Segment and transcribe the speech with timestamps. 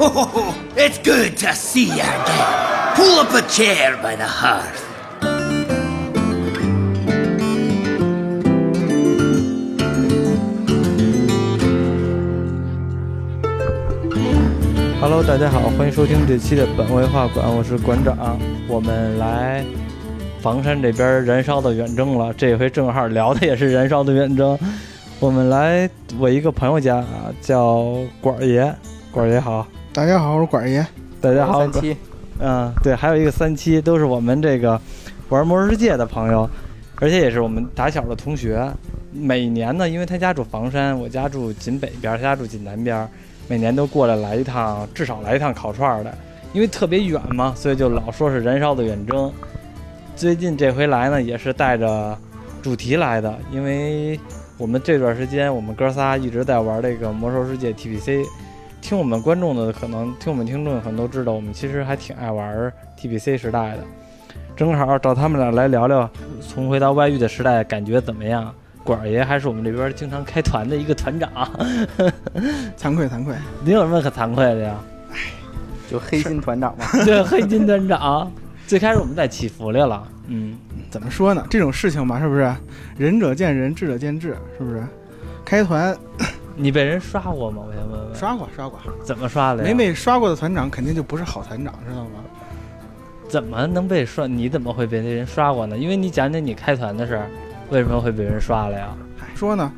[0.00, 0.54] Oh.
[0.76, 2.94] It's good to see you again.
[2.94, 4.84] Pull up a chair by the hearth.
[15.00, 18.38] Hello，大家好，欢迎收听这期的本位画馆，我是馆长。
[18.68, 19.64] 我们来
[20.40, 24.56] 房山这边燃烧的远征了，这回正好聊的也是燃烧的远征。
[25.18, 25.90] 我们来
[26.20, 28.72] 我一个朋友家啊，叫管儿爷，
[29.10, 29.66] 管儿爷好，
[29.98, 30.86] 大家好，我是管儿爷。
[31.20, 31.96] 大家好，三七，
[32.38, 34.80] 嗯，对，还有一个三七，都是我们这个
[35.28, 36.48] 玩魔兽世界的朋友，
[37.00, 38.64] 而且也是我们打小的同学。
[39.10, 43.08] 每年呢，因为他家住房山，我家住锦北边，他家住锦南边，
[43.48, 46.14] 每年都过来来一趟，至少来一趟烤串儿的。
[46.52, 49.32] 因为特别远嘛，所以就老说是燃烧的远征。
[50.14, 52.16] 最近这回来呢，也是带着
[52.62, 54.16] 主题来的，因为
[54.58, 58.24] 我们这段时间我们哥仨一直在玩这个魔兽世界 TPC。
[58.80, 63.84] 听我们观众的可能听我们听众可能都知道，我们其实还挺爱玩 TBC 时代的。
[64.56, 66.08] 正好找他们俩来聊聊
[66.52, 68.52] 重回到外域的时代感觉怎么样。
[68.82, 71.30] 管儿爷还是我们这边经常开团的一个团长，
[72.76, 74.78] 惭愧惭愧，您有什么可惭愧的呀？
[75.90, 76.86] 就黑心团长嘛。
[77.04, 78.32] 对，黑金团长。
[78.66, 80.56] 最开始我们在起福来了，嗯，
[80.90, 81.46] 怎么说呢？
[81.50, 82.50] 这种事情嘛，是不是？
[82.96, 84.82] 仁者见仁，智者见智，是不是？
[85.44, 85.94] 开团
[86.58, 87.62] 你被人刷过吗？
[87.66, 88.14] 我先问问。
[88.14, 89.68] 刷过刷过，怎么刷的呀？
[89.68, 92.24] 没被刷过的团长肯定就不是好团长，知道吗？
[93.28, 94.26] 怎么能被刷？
[94.26, 95.78] 你怎么会被那人刷过呢？
[95.78, 97.30] 因为你讲讲你开团的事儿，
[97.70, 98.88] 为什么会被人刷了呀？
[99.18, 99.70] 嗨，说呢，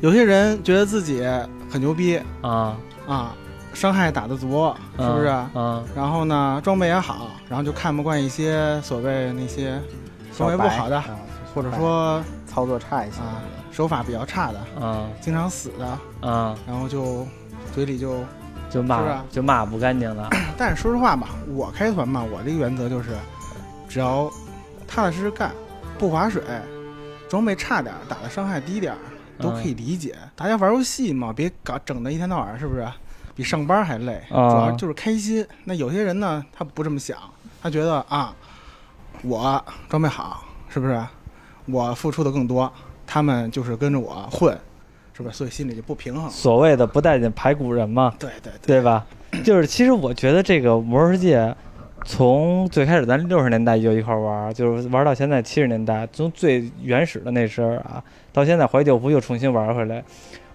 [0.00, 1.26] 有些人觉得自己
[1.68, 2.76] 很牛逼啊，
[3.08, 3.34] 啊，
[3.72, 5.28] 伤害打得足，是不是？
[5.54, 9.80] 嗯然后呢，装备也好，然后就看不惯一些所谓那些
[10.30, 11.04] 行为不好的，啊
[11.54, 13.42] 或者说操作差一些，啊
[13.80, 17.26] 手法比较差的，嗯经常死的，嗯，然后就
[17.72, 18.18] 嘴里就
[18.68, 20.28] 就是骂啊就骂不干净的。
[20.58, 23.16] 但是说实话吧，我开团嘛，我这个原则就是，
[23.88, 24.30] 只要
[24.86, 25.50] 踏踏实实干，
[25.98, 26.42] 不划水，
[27.26, 28.98] 装备差点儿，打的伤害低点儿，
[29.38, 30.14] 都可以理解。
[30.36, 32.86] 大家玩游戏嘛，别搞整的一天到晚是不是？
[33.34, 35.46] 比上班还累，啊主要就是开心。
[35.64, 37.16] 那有些人呢，他不这么想，
[37.62, 38.34] 他觉得啊，
[39.22, 41.02] 我装备好，是不是？
[41.64, 42.70] 我付出的更多，
[43.12, 44.56] 他们就是跟着我混，
[45.12, 45.32] 是吧？
[45.32, 46.30] 所以心里就不平衡。
[46.30, 49.04] 所谓的不待见排骨人嘛，对对对，对吧？
[49.42, 51.52] 就 是其实我觉得这个魔兽世界，
[52.04, 58.00] 从最开始咱六十年代就一块玩儿，就是玩到现在七十年代，从最原始的那时候啊，
[58.32, 60.04] 到现在怀旧服又重新玩回来。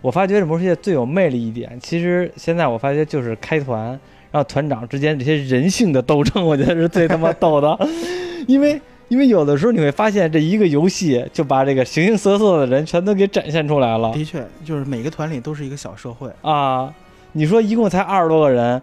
[0.01, 3.87] 我发觉这魔兽世界最有魅力一点，其实现在我发觉就是开团，
[4.31, 7.77] 然后团长之间这些人性的斗争，我觉得是最他妈逗的，
[8.47, 8.81] 因为。
[9.07, 14.11] 因为有的时候你会发现，这一个游戏就把这个形形色色的人全都给展现出来了。
[14.13, 16.31] 的确，就是每个团里都是一个小社会。
[16.41, 16.93] 啊，
[17.33, 18.81] 你说一共才二十多个人，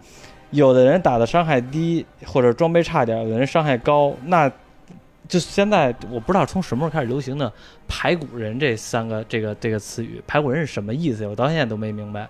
[0.51, 4.51] 有的人打的伤害低，或者装备差点，有的人伤害高，那
[5.29, 7.53] 就现在我不知道从什么时候开始流行的
[7.89, 11.29] “排骨人”这三个这个这个词语，“排骨人”是什么意思呀？
[11.29, 12.29] 我到现在都没明白。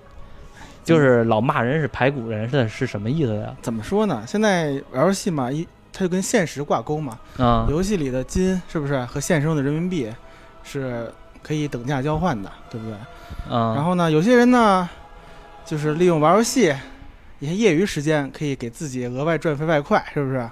[0.84, 3.54] 就是老骂人是排骨人是是什么意思呀？
[3.62, 4.22] 怎么说呢？
[4.26, 7.19] 现在玩游戏嘛，一它就跟现实挂钩嘛。
[7.38, 10.12] 啊游戏里的金是不是和现实中的人民币
[10.64, 12.94] 是可以等价交换的，对不对？
[13.54, 14.88] 啊，然后呢，有些人呢，
[15.64, 16.75] 就是利用玩游戏
[17.41, 20.48] 一些业余时间，可以给自己额外赚份外快，是不是？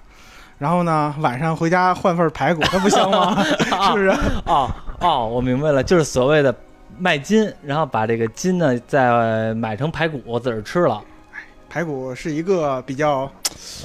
[0.59, 3.43] 然后呢，晚上回家换份排骨，那不香吗？
[3.45, 4.09] 是不是？
[4.47, 4.71] 哦
[5.01, 6.55] 哦，我明白了，就是所谓的
[6.99, 11.01] 卖金，然后把这个金呢再买成排骨自个儿吃了，
[11.69, 13.31] 排骨是一个比较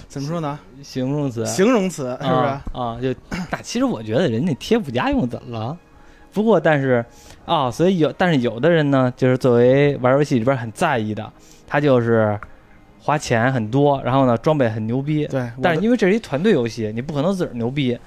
[0.07, 0.59] 怎么说呢？
[0.81, 1.45] 形容词。
[1.45, 2.29] 形容词是不是？
[2.29, 3.13] 啊啊，就
[3.51, 5.77] 那其实我觉得人家贴补家用怎么了？
[6.33, 7.03] 不过但是
[7.45, 11.31] 啊、所以有但是有的人呢，就是作为玩游戏里边很在意的，
[11.67, 12.37] 他就是
[12.99, 17.97] 花钱很多，然后呢装备很牛逼，对，但是因为这是一团队游戏，你不可能自个儿牛逼，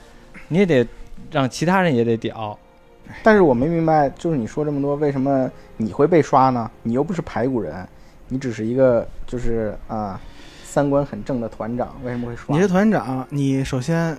[0.49, 0.87] 你也得
[1.31, 2.59] 让其他人也得屌。
[3.23, 6.71] 但是我没明白，就是你说这么多，为什么你会被刷呢？
[6.83, 7.89] 你又不是排骨人，
[8.29, 10.21] 你只是一个就是啊、
[10.71, 12.55] 三观很正的团长，为什么会说？
[12.55, 14.17] 你是团长，你首先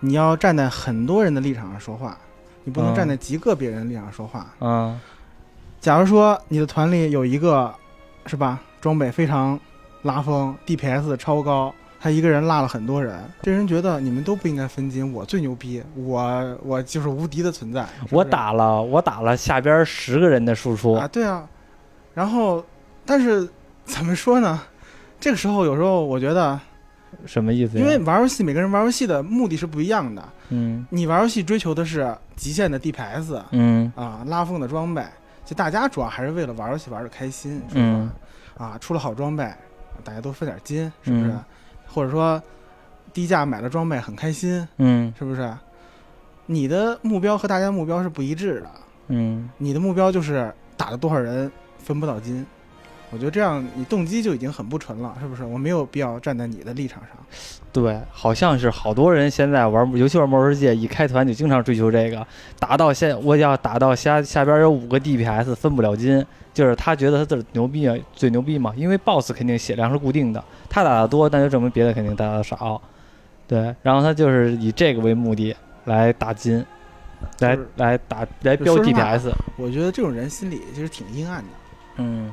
[0.00, 2.18] 你要站在很多人的立场上说话，
[2.64, 4.46] 你不能嗯站在极个别人的立场上说话。
[4.60, 4.98] 嗯
[5.80, 7.72] 假如说你的团里有一个，
[8.26, 9.58] 是吧，装备非常
[10.02, 17.82] 拉风，DPS 超高，他一个人拉了很多人，这人觉得你们都不应该分金，我最牛逼，我我就是无敌的存在。
[18.02, 21.46] 是是我打了我打了下边十个人的输出，啊，对啊，
[22.14, 22.64] 然后
[23.06, 23.48] 但是
[23.84, 24.60] 怎么说呢？
[25.24, 26.60] 这个时候有时候我觉得，
[27.24, 27.78] 什么意思？
[27.78, 30.22] 因为玩游戏，每个人玩游戏的目的是不一样的。
[30.50, 35.02] 嗯你玩游戏追求的是极限的 DPS 嗯啊，拉风的装备，
[35.42, 37.80] 就大家主要还是为了玩游戏玩的开心，是吧？
[37.80, 38.10] 嗯
[38.58, 39.50] 啊，出了好装备，
[40.04, 41.30] 大家都分点金，是不是？
[41.30, 41.42] 嗯
[41.86, 42.42] 或者说
[43.14, 45.50] 低价买了装备很开心，嗯是不是？
[46.44, 48.70] 你的目标和大家目标是不一致的，
[49.08, 52.44] 嗯，你的目标就是打了多少人分不到金。
[53.14, 55.44] 我觉得这样你动机就已经很不纯了，是不是？
[55.44, 57.10] 我没有必要站在你的立场上。
[57.72, 62.26] 对，好像是好多人现在玩，尤其玩魔兽世界，一开团就经常追求这个，
[62.58, 72.82] 打到现我要打到下下边有五个 DPS 分不了金，就是他觉得他自己牛逼啊，最牛逼嘛，因为 BOSS 肯定血量是固定的，他打的多，那就证明别的肯定打的少，
[73.46, 76.64] 对，然后他就是以这个为目的来打金，
[77.38, 81.48] 来来打来标 DPS，我觉得这种人心里其实挺阴暗的，
[81.96, 82.32] 嗯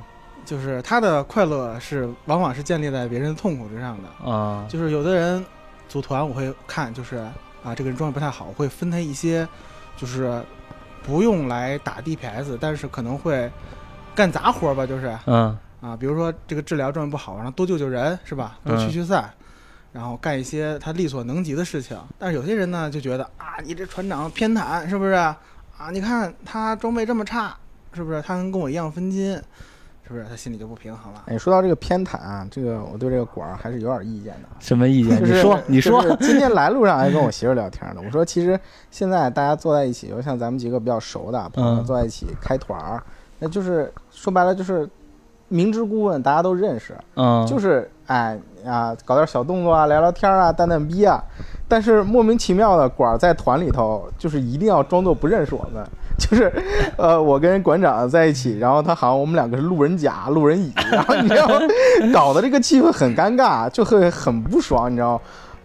[0.51, 4.30] 就是他的快乐是往往是建立在别人的痛苦之上的。
[4.30, 5.45] 啊就是有的人
[5.88, 7.15] 组团，我会看，就是
[7.63, 9.48] 啊，这个人装备不太好，我会分他一些，
[9.95, 10.44] 就是
[11.03, 13.50] 不用来打 DPS，但是可能会
[14.13, 18.59] 干杂活吧，就是嗯啊，比如说这个治疗装备不好，然后多救救人是吧？
[18.65, 19.31] 多驱驱散，
[19.94, 21.97] 然后干一些他力所能及的事情。
[22.19, 25.13] 但是有些人呢就觉得啊，你这船长偏袒是不是？
[25.13, 25.38] 啊，
[25.94, 27.56] 你看他装备这么差，
[27.94, 28.21] 是不是？
[28.21, 29.42] 他能跟我一样分金，
[30.11, 30.29] 是不是？
[30.29, 31.23] 他心里就不平衡了。
[31.27, 34.49] 哎，说到这个偏袒啊，这个我对这个管儿还是有点意见的。
[34.59, 35.19] 什么意见？
[35.19, 38.59] 就是你说你说，就是今天来路上还跟我媳妇儿聊天呢，我说其实
[38.91, 43.01] 现在大家坐在一起，就像咱们几个比较熟的朋友嗯坐在一起开团儿，
[43.39, 44.87] 那就是说白了就是
[45.47, 51.23] 明知故问，大家都认识，嗯，就是哎啊搞点小动作啊，聊聊天啊，淡淡逼啊。
[51.67, 55.81] 但是莫名其妙的管儿在团里头，就是一定要装作不认识我们，
[56.21, 56.51] 就是
[56.97, 61.47] 呃我跟馆长在一起，然后他好像我们两个是路人甲、路人乙，然后你知道
[62.13, 65.19] 搞得这个气氛很尴尬，就会很不爽，你知道。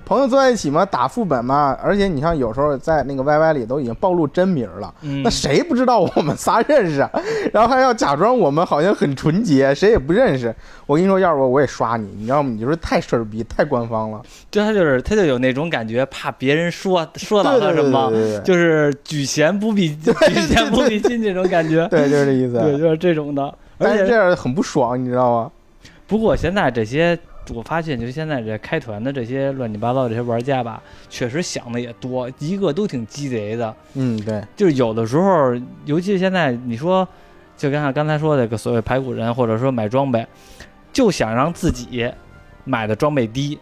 [0.06, 7.10] 朋友坐在一起嘛，打副本嘛，而且你像有时候在那个 YY 里都已经暴露真名了，嗯那谁不知道我们仨认识啊？
[7.52, 10.54] 然后还要假装我们好像很纯洁，谁也不认识。
[10.86, 12.50] 我跟你说，要是我我也刷你，你知道吗？
[12.54, 14.22] 你就是太事儿逼，太官方了。
[14.48, 20.12] 就他就是他就有那种感觉，怕别人说说到他什么，对对对就是举贤不避 举
[20.46, 22.52] 贤不避亲这种感觉，对，就是这意思。
[22.60, 23.42] 对，就是这种的。
[23.78, 25.50] 而且但是这样很不爽，你知道吗？
[26.06, 27.18] 不过现在这些，
[27.54, 33.74] 我发现就现在这开团的这些乱七八糟的这些玩家吧，确实想的也多，一个都挺鸡贼的。
[33.94, 35.54] 嗯，对，就是有的时候，
[35.84, 37.06] 尤其是现在你说，
[37.56, 40.26] 就刚才刚才说的个所谓排骨人，或者说买装备，
[40.92, 42.10] 就想让自己
[42.64, 43.58] 买的装备低，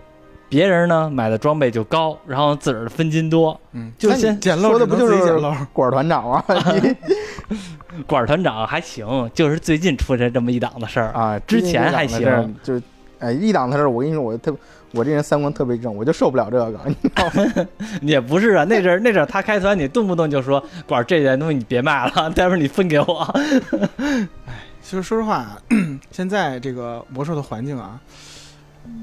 [0.49, 3.61] 别人呢买的装备就高，然后自个儿的分金多。
[3.73, 5.55] 嗯，就先捡漏说的不就是漏？
[5.73, 6.45] 管团长吗？
[6.83, 11.13] 你 管团长还行，就是最近出现这么一档子事儿。
[11.13, 12.83] 啊，之前还行，就是
[13.19, 14.55] 哎，一档的事儿，我跟你说，我特
[14.93, 16.81] 我这人三观特别正，我就受不了这个。
[16.87, 17.69] 你知道吗？
[18.03, 23.21] 也不是啊，那阵儿那阵儿他开团，你动不动就说管儿这件东西你别卖了，待会儿你分给我。
[24.47, 25.57] 哎其实说实话，
[26.13, 27.99] 现在这个魔兽的环境啊，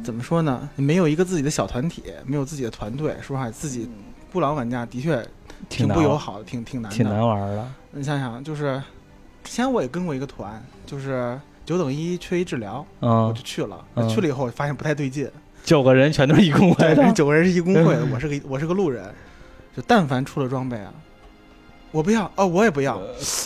[0.04, 0.70] 怎么说呢？
[0.76, 3.90] 你没有一个自己的小团体，没有自己的团队，说实话，自己
[4.32, 5.26] 不老玩家的确
[5.70, 6.96] 挺不友好的，挺挺难的。
[6.96, 7.68] 挺难玩儿的。
[7.90, 8.80] 你想想，就是
[9.44, 11.38] 之前我也跟过一个团，就是
[11.72, 13.86] 九等一缺一治疗，我嗯就，去了。
[13.96, 15.32] 嗯去了以后发现不太对劲，
[15.64, 16.96] 九个人全都是义工会。
[17.16, 19.06] 九个人是义工会的，我是个我是个路人，
[19.74, 20.92] 就但凡出了装备啊，
[21.92, 23.00] 我不要哦，我也不要。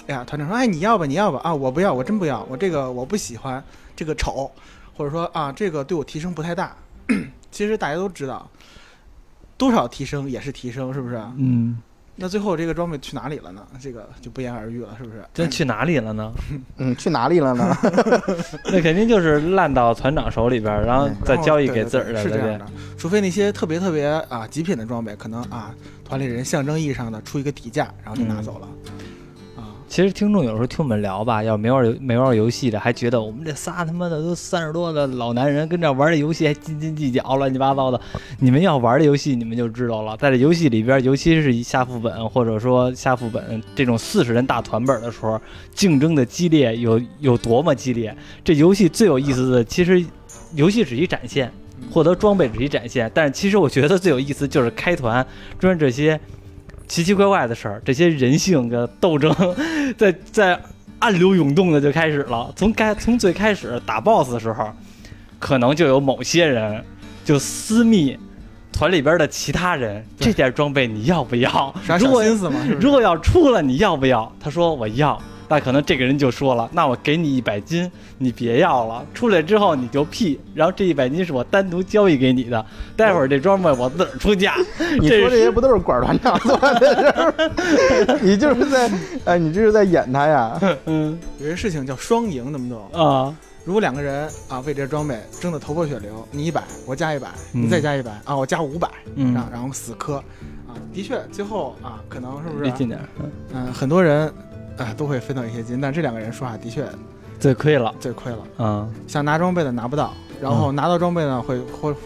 [0.07, 3.63] 哎呀，团长说，哎，你要吧，你要吧，啊，我不要，我真不要，我这个我不喜欢，
[3.95, 4.49] 这个丑，
[4.97, 6.75] 或者说啊，这个对我提升不太大。
[7.51, 8.49] 其实大家都知道，
[9.55, 11.15] 多少提升也是提升，是不是？
[11.37, 11.77] 嗯，
[12.17, 13.61] 那最后这个装备去哪里了呢？
[13.79, 15.23] 这个就不言而喻了，是不是？
[15.33, 16.31] 真去哪里了呢？
[16.77, 17.77] 嗯，去哪里了呢？
[18.71, 22.23] 那肯定就是烂到团长手里边儿，然后再交易给自个儿的。
[22.23, 22.65] 对对是这样的，
[22.97, 25.73] 除非那些特别特别啊极品的装备，可能啊
[26.05, 28.67] 团里人象征意义上的出一个底价，然后就拿走了。
[28.67, 28.71] 啊，
[29.95, 38.01] 其实听众有时候听我们聊吧，要没玩游没玩游戏的，还觉得我们这仨他妈的都三十多的老男人跟这玩这游戏还斤斤计较，乱七八糟的。
[38.39, 40.17] 你们要玩这游戏，你们就知道了。
[40.17, 45.39] 在这游戏里边，尤其是下副本或者说下副本这种四十人大团本的时候，
[45.73, 48.13] 竞争的激烈有有多么激烈。
[48.43, 50.03] 这游戏最有意思的，其实
[50.55, 51.49] 游戏只一展现，
[51.89, 55.25] 获得装备只一展现，但是其实我觉得最有意思就是开团，
[55.57, 56.19] 中间这些
[56.87, 59.33] 奇奇怪怪的事儿，这些人性的斗争，
[59.97, 60.59] 在在
[60.99, 62.51] 暗流涌动的就开始了。
[62.55, 64.71] 从开从最开始打 BOSS 的时候，
[65.39, 66.83] 可能就有某些人
[67.23, 68.17] 就私密
[68.71, 71.73] 团里边的其他人，这件装备你要不要？
[71.99, 72.23] 如果
[72.79, 74.31] 如果要出了，你要不要？
[74.39, 79.05] 他说我要，那可能这个人就说了，那我给你一百斤，你别要了。
[79.13, 84.55] 出来之后你就屁，然后这一百斤是我单独交易给你的，待会儿这装备我自个儿出价。
[84.99, 88.19] 你说这些不都是管团长做的事儿？
[88.21, 88.91] 你就是在，
[89.25, 90.59] 哎，你这是在演他呀？
[90.85, 93.01] 嗯有些事情叫双赢，懂不懂？
[93.05, 100.15] 啊，如果两个人啊为这装备争得头破血流，你一百，我加一百，嗯你再加一百啊，我加五百，嗯然后然后死磕，
[100.67, 102.99] 啊，的确最后啊可能是不是离近点
[103.53, 104.31] 嗯、很多人
[104.77, 106.85] 啊都会分到一些金，但这两个人说话的确
[107.39, 108.39] 最亏了最亏了。
[108.59, 108.93] 嗯。
[109.07, 111.97] 想拿装备的拿不到，然后拿到装备呢会会花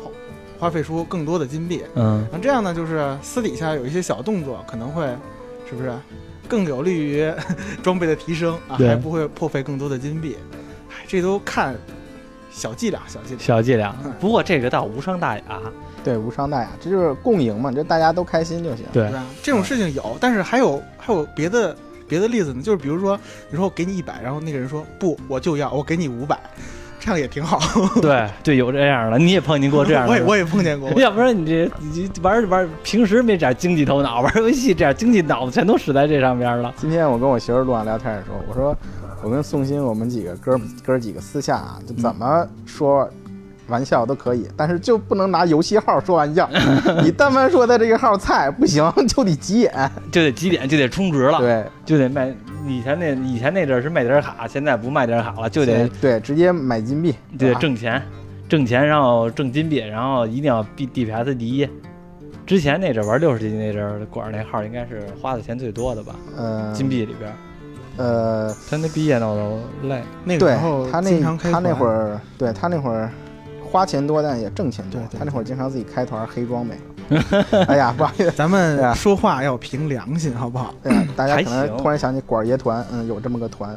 [0.59, 1.83] 花费出更多的金币。
[1.95, 5.05] 嗯，那这样呢，就是私底下有一些小动作，可能会
[5.69, 5.91] 是不是
[6.47, 7.31] 更有利于
[7.81, 8.75] 装备的提升啊？
[8.77, 10.35] 对还不会破费更多的金币。
[10.89, 11.75] 哎，这都看
[12.51, 13.39] 小伎俩，小伎俩。
[13.39, 14.11] 小伎俩嗯。
[14.19, 15.43] 不过这个倒无伤大雅。
[16.03, 18.85] 对，无伤大雅，这就是共赢嘛，这大家都开心就行。
[18.91, 19.11] 对？
[19.43, 21.75] 这种事情有，但是还有还有别的
[22.10, 23.18] 别的例子呢，就是比如说，
[23.50, 26.38] 你说我给你一百，然后那个人说不，我就要，我给你五百，
[27.00, 27.60] 这样也挺好。
[28.01, 30.12] 对 对，有这样的，你也碰见过这样的。
[30.12, 36.74] 我也我也碰见过， 要不然你这你玩玩平时没点经济头脑，玩游戏这样经济脑子全都使在这上边了。
[36.75, 38.75] 今天我跟我媳妇儿录完聊天的时候，我说
[39.22, 43.10] 我跟宋鑫我们几个哥哥几个私下啊，就怎么说
[43.69, 46.49] 玩笑都可以，但是就不能拿游戏号说玩笑。
[47.03, 49.91] 你但凡说他这个号菜不行， 就得急眼。
[50.11, 52.33] 就得急眼就得充值了，对，就得卖。
[52.67, 58.01] 以前那以前那阵儿是卖点卡，现在不卖点卡了，就得对直接买金币，对得挣钱，
[58.49, 61.67] 挣钱，然后挣金币，然后一定要 B DPS 第一。
[62.45, 66.15] 之前那阵儿玩六十级那阵儿，管那号应该是花的钱最多的吧？
[66.38, 67.35] 嗯金币里边儿，
[67.97, 70.01] 呃，他那毕业闹都累。
[70.25, 73.09] 对那个时候他那经常开他那会儿，对他那会儿
[73.71, 75.07] 花钱多，但也挣钱多对。
[75.09, 76.75] 对他那会儿经常自己开团黑装备。
[77.67, 80.73] 哎呀，不好意思，咱们说话要凭良心，好不好？
[80.83, 83.75] 对呀， 大家可能突然想起管儿爷团，嗯，有这么个团。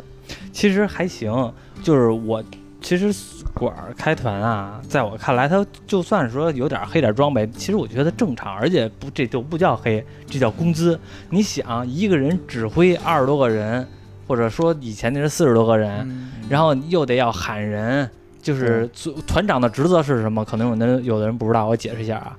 [0.52, 2.42] 其实还行，就是我
[2.80, 3.10] 其实
[3.54, 10.98] 管儿开团啊，在我看来，他就算是说有点黑点装备，其实我觉得正常，而且不这就不叫黑，这叫工资。
[11.30, 13.86] 你想，一个人指挥二十多个人，
[14.28, 18.10] 或者说以前那是四十多个人，嗯然后又得要喊人，
[18.42, 20.44] 就是组团长的职责是什么？
[20.44, 22.36] 可能有的人有的人不知道，我解释一下啊。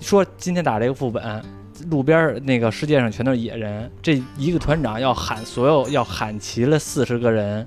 [0.00, 1.42] 说今天打这个副本，
[1.90, 7.66] 路边儿那个世界上全都是野人，这一个团长要喊所有要喊齐了四十个人，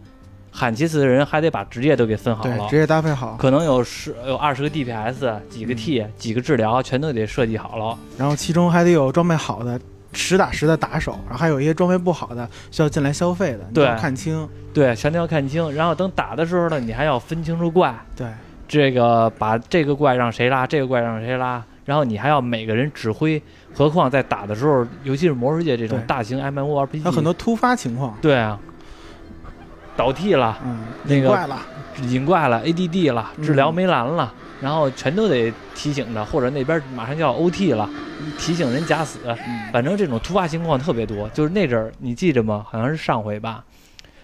[0.51, 2.77] 喊齐四十人还得把职业都给分好，了职。
[2.77, 7.97] 业搭配好，可能有十有二十个 DPS，几个 T，、几个治疗，全都得设计好了。
[8.17, 9.79] 然后其中还得有装备好的。
[10.13, 14.47] 实打实的打手，然后还有一些装备不好的需要进来消费的，你对要看清。
[14.73, 15.73] 对，全都要看清。
[15.73, 18.27] 然后等打的时候呢，你还要分清楚怪，对，
[18.67, 23.41] 这个把这个怪让谁拉，这个怪让谁拉，然后你还要每个人指挥。
[23.73, 28.57] 何况在打的时候，尤其是魔兽世界这种大型 MMORPG，有很多突发情况，对啊，
[29.95, 31.59] 倒替了，嗯，那个怪了，
[32.01, 37.89] 引怪了，ADD 了，嗯治疗没蓝了，然后全都得提醒他，或者那边马上就要 OT 了，
[38.37, 39.19] 提醒人假死。
[39.25, 41.27] 嗯反正这种突发情况特别多。
[41.29, 42.65] 就是那阵儿你记着吗？
[42.67, 43.63] 好像是上回吧，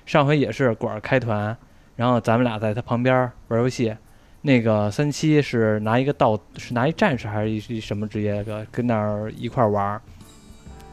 [0.06, 1.56] 上回也是管儿开团，
[1.96, 3.96] 然后咱们俩在他旁边玩游戏。
[4.46, 10.02] 那个三七是拿一个道，是拿一战士还是一一什么职业的，跟那儿一块儿玩儿。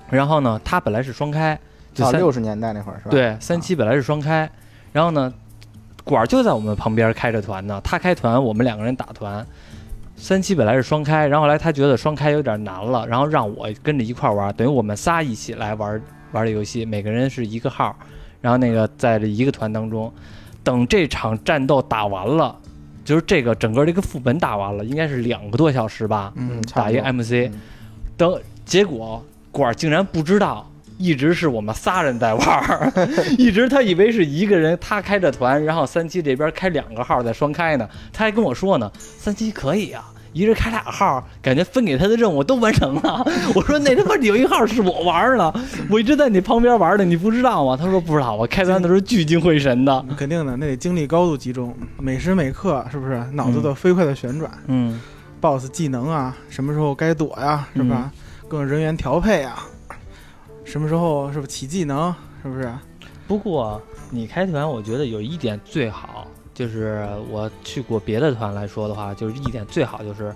[0.09, 1.59] 然后呢，他本来是双开，
[1.95, 3.11] 就啊，三六十年代那会儿是吧？
[3.11, 4.49] 对，三七本来是双开，
[4.93, 5.33] 然后呢，
[6.05, 9.47] 管儿就在我们旁边开着团呢，他开团，我们两个人打团。
[10.17, 16.03] 三七本来是双开，然后后来他觉得双开有点难了，然后让我跟着一块儿玩，等于我们仨一起来玩
[16.33, 17.97] 玩这游戏，每个人是一个号，
[18.43, 20.13] 然后那个在这一个团当中，
[20.63, 22.55] 等这场战斗打完了，
[23.03, 27.61] 就是这个整个这个副本打完了，应该是两个多小时吧，嗯打一个 MC，嗯
[28.19, 30.70] 等结果管儿竟然不知道，
[31.01, 32.93] 一直是我们仨人在玩儿，
[33.39, 40.05] 一直他以为是一个人，他开着团，然后三七这边开两个号在双开呢，他还跟我说呢，三七可以啊。
[40.33, 43.27] 一人开俩号，感觉分给他的任务都完成了。
[43.53, 45.53] 我说那他妈有一号是我玩呢，
[45.91, 47.77] 我一直在你旁边玩的，你不知道吗？
[47.77, 50.05] 他说不知道，我开团的时候聚精会神的。
[50.17, 55.01] 肯定的，那得精力高度集中，每时每刻是不是脑子都飞快的旋转、嗯
[55.41, 58.13] ，b o s s 技能啊，什么时候该躲呀，是吧？
[58.47, 59.67] 各种人员调配啊，
[60.71, 62.73] 什么时候是不是起技能，是不是？
[63.27, 70.33] 不过你开团，我觉得有一点最好，就是我去过别的团来说的话，就是一点最好就是，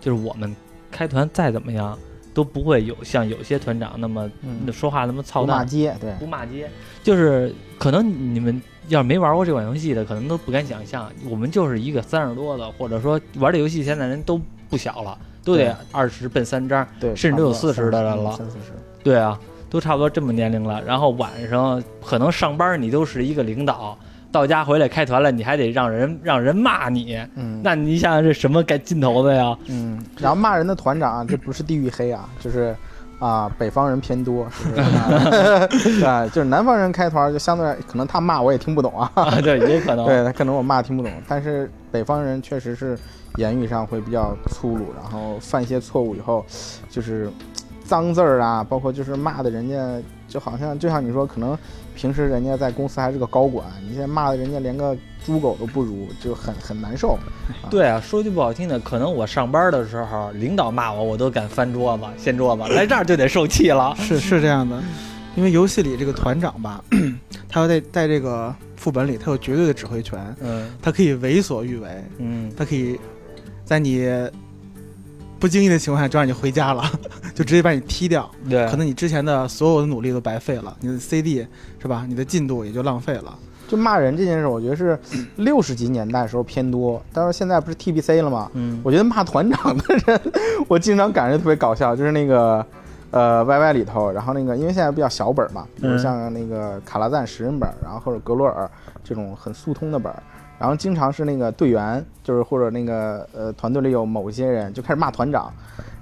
[0.00, 0.54] 就是我们
[0.90, 1.96] 开团再怎么样
[2.34, 4.72] 都不会有像有些团长那么、嗯。
[4.72, 6.68] 说话那么操不骂蛋，街，对，不骂街，
[7.04, 15.76] 就是可能你们要是没玩过这款游戏的，可能都不敢想象，我们就是一个三十多的，或者说玩这游戏现在人都不小了，都得对。
[15.92, 18.32] 二十奔三张，对，甚至都有四十的人了。
[18.32, 18.72] 三四十。
[19.02, 20.82] 对啊，都差不多这么年龄了。
[20.82, 23.96] 然后晚上可能上班你都是一个领导，
[24.30, 29.56] 到家回来开团了，你还得让人让人骂你，嗯，那你想想这什么该劲头子呀？
[29.68, 32.74] 嗯，然后骂人的团长，这不是地域黑啊，就是
[33.18, 36.04] 啊，北方人偏多，是不是？
[36.04, 36.26] 啊？
[36.32, 40.06] 就是南方人开团，就相对来可能他骂我也听不懂啊，啊，对，也可能。
[40.06, 42.98] 对他可能我骂听不懂，但是北方人确实是
[43.36, 46.44] 言语上会比较粗鲁，然后犯一些错误以后，
[46.88, 47.30] 就是
[47.90, 51.58] 脏字儿啊，包括就是骂的人家，就好像就像你说，可能
[51.96, 57.18] 平时人家在公司还是个高管，你现在骂的人家连个猪狗都不如，就很很难受。
[57.68, 63.92] 对啊，说句不好听的，可能我上班的时候，领导骂我，我都敢翻桌子、掀桌子，来这儿就得受气了。
[63.98, 64.80] 是是这样的，
[65.34, 66.84] 因为游戏里这个团长吧，
[67.50, 72.96] 他要在在这个副本里，他有绝对的指挥权，嗯他可以为所欲为，嗯，他可以
[73.64, 74.08] 在你
[75.40, 76.84] 不经意的情况下就让你回家了，
[77.34, 78.30] 就直接把你踢掉。
[78.48, 81.46] 对，可能你之前的所有的努力都白费了，你的 CD
[81.80, 82.04] 是吧？
[82.06, 83.36] 你的进度也就浪费了。
[83.66, 84.98] 就骂人这件事，我觉得是
[85.36, 88.50] 六十几年代时候偏多，但是现在不是 TBC 了吗？
[88.54, 90.20] 嗯我觉得骂团长的人，
[90.68, 92.66] 我经常感觉特别搞笑，就是那个
[93.12, 98.68] 呃 YY 里头，然后那个因为现在比较小本嘛，比如嗯像那个卡拉赞十人本，然后或者格罗尔
[99.04, 100.12] 这种很速通的本，
[100.60, 105.50] 然后经常是那个队员，就是或者那个呃团队里有某些人就开始骂团长，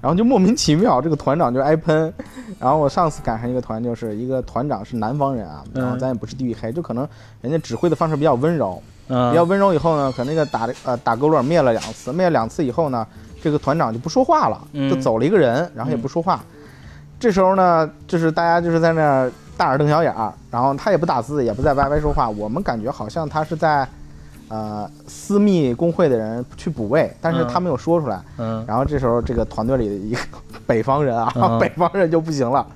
[0.03, 2.13] 然后就莫名其妙这个团长就挨喷，
[2.59, 7.09] 然后我上次赶上一个团，就是一个团长是南方人啊，然后嗯咱也不是地域黑，就可能
[7.41, 9.31] 人家指挥的方式比较温柔，嗯。
[9.31, 13.07] 比较温柔以后呢，可能那个打呃打格罗尔灭了两次，灭了两次以后呢，
[13.41, 14.91] 这个团长就不说话了，嗯。
[14.91, 16.41] 就走了一个人，然后也不说话。
[17.21, 23.89] 这时候呢，就是大家就是在那儿大眼瞪小眼儿，然后他也不打字，也不在歪歪说话，我们感觉好像他是在
[24.49, 28.21] 呃私密工会的人去补位，但是嗯他没有说出来。
[28.39, 30.21] 嗯然后这时候这个团队里的一个
[30.67, 32.67] 北方人啊，嗯 北方人就不行了，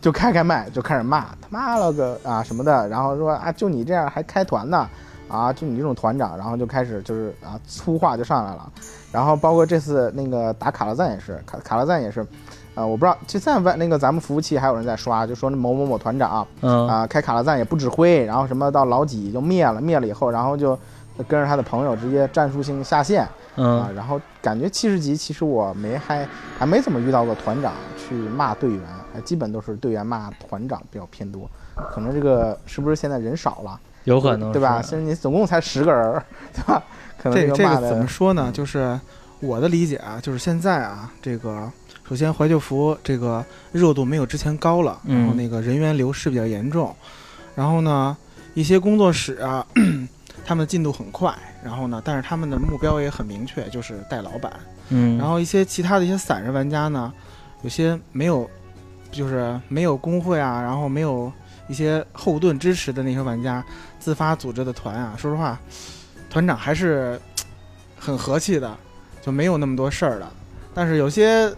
[0.00, 4.88] 就开开麦就开始骂他妈了个啊什么的，然后说啊就你这样还开团呢，
[5.28, 8.72] 啊就你这种团长，然后就开始就是啊粗话就上来了，
[9.10, 12.26] 然后包括这次那个打卡拉赞也是，卡卡拉赞也是。
[12.74, 20.78] 呃，我不知道，就现在外那个咱们服务器还有人在刷，就说那某某某团长嗯啊、开卡拉赞也不指挥，然后什么到老几就灭了，灭了以后，然后就
[21.28, 26.26] 跟着他的朋友直接战术性下线，啊嗯，然后感觉七十级其实我没还
[26.58, 28.80] 还没怎么遇到过团长去骂队员，
[29.12, 31.50] 还基本都是队员骂团长比较偏多，
[31.92, 34.80] 可能这个是不是现在人少了，有可能对吧？
[34.80, 36.82] 是现在你总共才十个人儿， 对吧？
[37.22, 38.50] 可能这个骂的这个怎么说呢？
[38.52, 38.98] 就是
[39.40, 41.70] 我的理解啊，就是现在啊，这个
[42.08, 46.94] 首先怀旧服这个热度没有之前高了，嗯然后那个人员流失比较严重，
[47.54, 48.16] 然后呢，
[48.54, 49.64] 一些工作室啊，
[50.44, 54.52] 他们的进度很快，然后呢，但是他们的目标也很明确，就是带老板。
[54.88, 57.12] 嗯，然后一些其他的一些散人玩家呢，
[57.62, 58.48] 有些没有，
[59.10, 61.32] 就是没有工会啊，然后没有
[61.68, 63.64] 一些后盾支持的那些玩家，
[63.98, 65.58] 自发组织的团啊，说实话，
[66.28, 67.18] 团长还是
[67.98, 68.76] 很和气的，
[69.22, 70.30] 就没有那么多事儿了。
[70.74, 71.50] 但是有些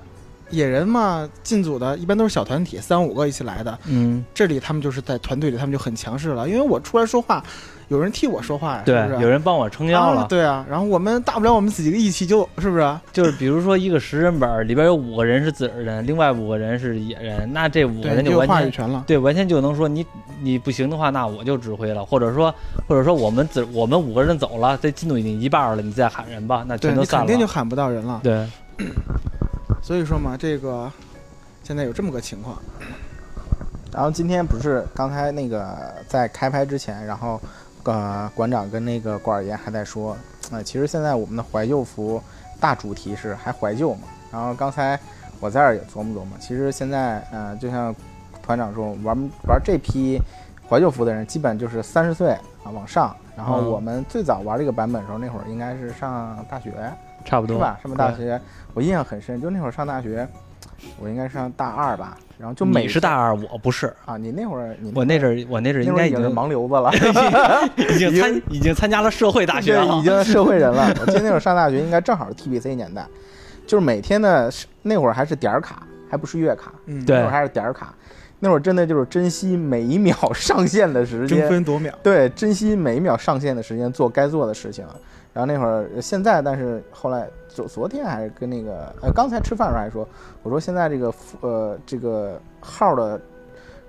[0.50, 7.42] 野人嘛，进组的一般都是小团体，三五个一起来的，嗯，这里他们就是在团队里，他们就很强势了，因为我出来说话，
[7.88, 9.22] 有人替我说话呀，对是不，是？
[9.22, 12.98] 有人帮我撑腰啊了，对啊，然后我们大不了我们几个一起就是不是？
[13.12, 19.04] 就是比如说一个十人本儿里边有五个人是自个儿人，另外五个人是野人，那这五个人就完全话语权了。
[19.06, 20.04] 对，完全就能说你
[20.40, 22.54] 你不行的话，那我就指挥了，或者说
[22.88, 27.26] 或者说我们自我们五个人走了，这进度已经一半了，你再喊人吧，那全都散了。
[27.26, 28.20] 肯定就喊不到人了。
[28.22, 28.46] 对，
[29.82, 30.90] 所以说嘛，这个
[31.62, 32.56] 现在有这么个情况。
[33.92, 37.40] 然后今天不是刚才那个在开拍之前，然后
[37.84, 40.16] 呃馆长跟那个管儿爷还在说，
[40.50, 42.22] 呃其实现在我们的怀旧服
[42.60, 44.08] 大主题是还怀旧嘛。
[44.32, 44.98] 然后刚才
[45.40, 47.94] 我在这儿也琢磨琢磨，其实现在呃就像
[48.42, 49.16] 团长说，玩
[49.48, 50.20] 玩这批
[50.68, 52.30] 怀旧服的人基本就是三十岁
[52.62, 53.14] 啊往上。
[53.36, 56.72] 然后嗯我们最早玩这个版本的时候，那会儿应该是上大学，
[57.24, 57.80] 差不多是吧？
[57.82, 58.40] 上大学，
[58.74, 60.26] 我印象很深，就那会儿上大学，
[61.00, 62.16] 我应该上大二吧。
[62.36, 66.90] 然后就每你是大二，我不是，啊，你那会儿你我那阵儿我那阵儿应该已经盲流子了，
[67.94, 70.92] 已经参已经参加了社会大学已经社会人了。
[71.00, 73.06] 我记得那会儿上大学应该正好是 TBC 年代，
[73.66, 77.94] 就是每天的那会儿还是点儿卡，还不是月卡，嗯，对那会儿还是点儿卡。
[78.40, 81.94] 那会儿真的就是珍惜每一秒上线的时间争，分夺秒。
[82.02, 84.84] 对，珍惜每一秒上线的时间做该做的事情。
[85.32, 90.08] 然后那会儿现在，但是后来昨昨天还是跟那个呃刚才吃饭的时候还说，
[90.42, 93.20] 我说现在这个呃这个号的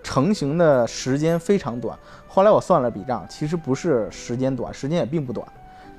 [0.04, 1.98] 成型的时间非常短。
[2.28, 5.46] 后来我算了笔账，其实不是时间短，时间也并不短，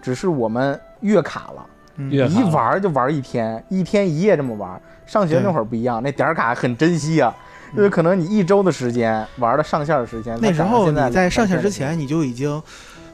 [0.01, 1.67] 只是我们月卡了。
[1.97, 4.81] 嗯一月卡了玩儿就玩儿一天，一天一夜这么玩儿。
[5.07, 7.35] 上学那会儿不一样，那点儿卡很珍惜啊，
[7.77, 12.63] 因为可能你一周的时间玩的上线的时间，那时候你在上线线之前，你就已经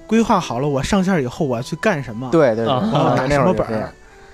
[0.06, 3.66] 规划好了，我上线以后我要去干什么，对对对，啊我打什么本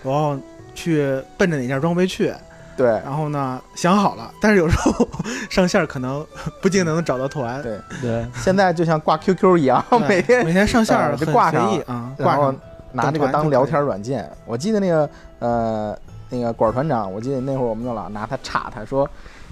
[0.03, 0.39] 我要
[0.75, 2.33] 去奔着哪件装备去，
[2.77, 2.87] 对。
[2.87, 5.09] 然后呢想好了，但是有时候
[5.51, 6.25] 上线可能
[6.63, 7.63] 不定能找到团。
[7.63, 12.57] 对，对，现在就像挂 QQ 一样，每天每天上线就 挂上随意啊，挂然后上
[12.93, 14.31] 拿这个当聊天软件。
[14.47, 15.99] 我记得那个呃
[16.31, 19.09] 那个管团长，我记得那会儿我们就老拿他插他说，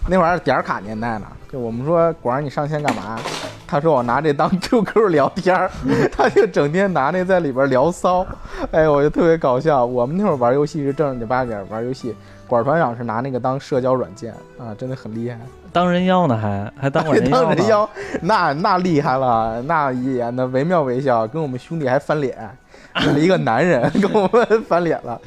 [0.08, 3.18] 那会儿还是点儿卡年代呢，就我们说管儿你上线干嘛？
[3.66, 5.68] 他说我拿这当 QQ 聊天儿，
[6.16, 8.24] 他就整天拿那在里边聊骚，
[8.70, 9.84] 哎，我就特别搞笑。
[9.84, 12.14] 我们那会儿玩游戏是正儿八经玩游戏，
[12.46, 15.36] 管儿团长是拿那个当社交软件啊，真的很厉害。
[15.72, 17.90] 当人妖呢还还当过人妖呢，当人妖，
[18.22, 22.38] 那那厉害了，那演的惟妙惟肖，跟我们兄弟还翻脸，
[23.16, 25.20] 一个男人 跟我们翻脸了。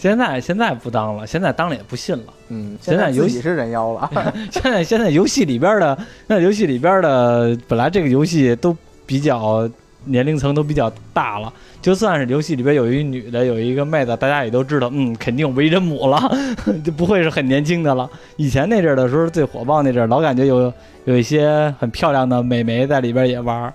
[0.00, 2.32] 现在现在不当了，现在当了也不信了。
[2.48, 4.10] 嗯，现在游戏是人妖了。
[4.50, 5.94] 现在现在游戏里边的，
[6.26, 9.68] 现在游戏里边的，本来这个游戏都比较
[10.06, 16.18] 年龄层都比较大了，就算是游戏里边有一女的，有一个妹子，大家也都知道，嗯，肯定为人母了，
[16.82, 18.08] 就不会是很年轻的了。
[18.36, 20.72] 以前那阵儿的时候最火爆那阵儿，老感觉有
[21.04, 23.74] 有一些很漂亮的美眉在里边也玩儿。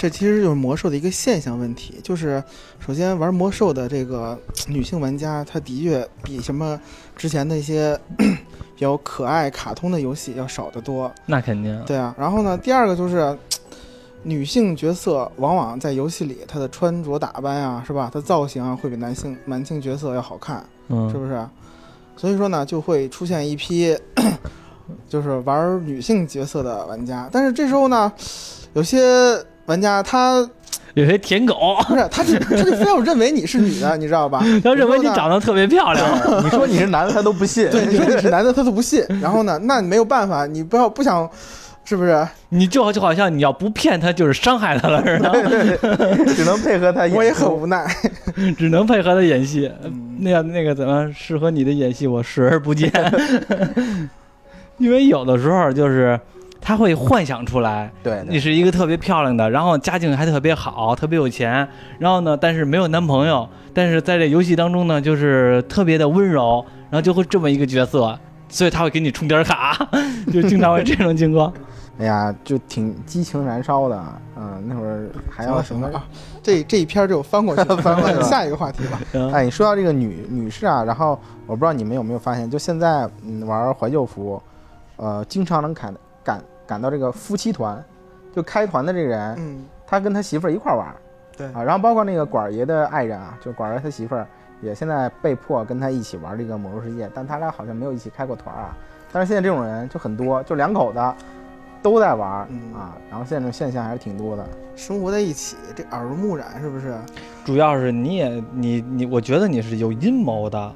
[0.00, 2.42] 这其实就是魔兽的一个现象问题，就是
[2.78, 6.80] 首先玩魔兽的这个女性玩家，她的确比什么
[7.14, 11.12] 之前的一些 比较可爱卡通的游戏要少得多。
[11.26, 13.36] 那肯定，对啊，然后呢，第二个就是
[14.24, 18.10] 女性角色往往在游戏里她的穿着打扮啊，是吧？
[18.10, 21.46] 她造型啊会比男性男性角色要好看，是嗯，不是？
[22.16, 23.94] 所以说呢，就会出现一批
[25.10, 28.10] 就是玩女性角色的玩家，但是这时候呢，
[28.72, 28.98] 有些
[29.66, 30.48] 玩家他
[30.94, 34.44] 有些舔狗，不是，他就他就非要认为你是女的， 你知道吧？
[34.64, 36.06] 他认为你长得特别漂亮，
[36.44, 37.70] 你说你是男的，他都不信。
[37.70, 39.04] 对，你说你是男的，他都不信。
[39.20, 41.28] 然后呢，那你没有办法，你不要不想，
[41.84, 42.26] 是不是？
[42.48, 47.06] 你就就好像你要不骗他，就是伤害他了似的，只能配合他。
[47.14, 47.86] 我也很无奈。
[48.58, 49.70] 只能配合他演戏。
[49.84, 52.90] 嗯 那样那个怎么适合你的演戏，我视而不见。
[54.76, 56.18] 因为有的时候就是
[56.60, 61.66] 他会幻想出来，对你是一个特别漂亮的，然后家境还特别好，特别有钱，
[61.98, 68.18] 然后呢，但是没有男朋友，但是在这游戏当中呢，就是特别的温柔，然后就会这么一个角色，
[68.48, 69.88] 所以他会给你充点卡，
[70.32, 71.52] 就经常会这种情况。
[71.98, 74.02] 哎呀，就挺激情燃烧的。
[74.34, 76.02] 嗯，那会儿还要什么啊？
[76.42, 78.98] 这这一篇就翻过去了， 翻过去了下一个话题吧。
[79.12, 81.10] 嗯哎，你说到这个女女士啊，然后
[81.46, 84.42] 我不知道你们有没有发现，就现在嗯玩怀旧服，
[84.96, 85.92] 呃，经常能感
[86.70, 87.84] 感感到这个夫妻团，
[88.32, 90.94] 就开团的这个人，嗯，他跟他媳妇儿一块儿玩儿
[91.36, 94.24] 对，啊，然后包括那个管儿爷的爱人啊，就管儿爷他媳妇儿
[94.62, 98.76] 也现在被迫跟他一起玩这个魔兽世界，但他俩好像没有一起开过团儿啊。
[99.10, 101.14] 但是现在这种人就很多，就两口子
[101.82, 102.30] 都在玩
[102.72, 104.46] 啊，然后现在这种现象还是挺多的。
[104.76, 106.94] 生活在一起，这耳濡目染，是不是？
[107.44, 110.72] 主要是你也你你，我觉得你是有阴谋的，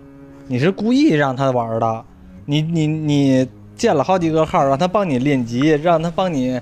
[0.49, 2.05] 你是故意让他玩的，
[2.47, 6.61] 你你你建了好几个号，让他帮你练级，让他帮你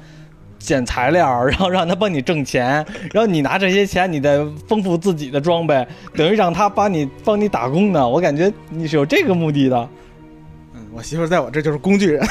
[0.59, 8.09] 捡材料，然后让他帮你挣钱，然后你拿这些钱，你再丰富自己的装备，等于让他帮你帮你打工呢。
[8.09, 9.88] 我感觉你是有这个目的的。
[10.75, 12.27] 嗯，我媳妇在我这就是工具人。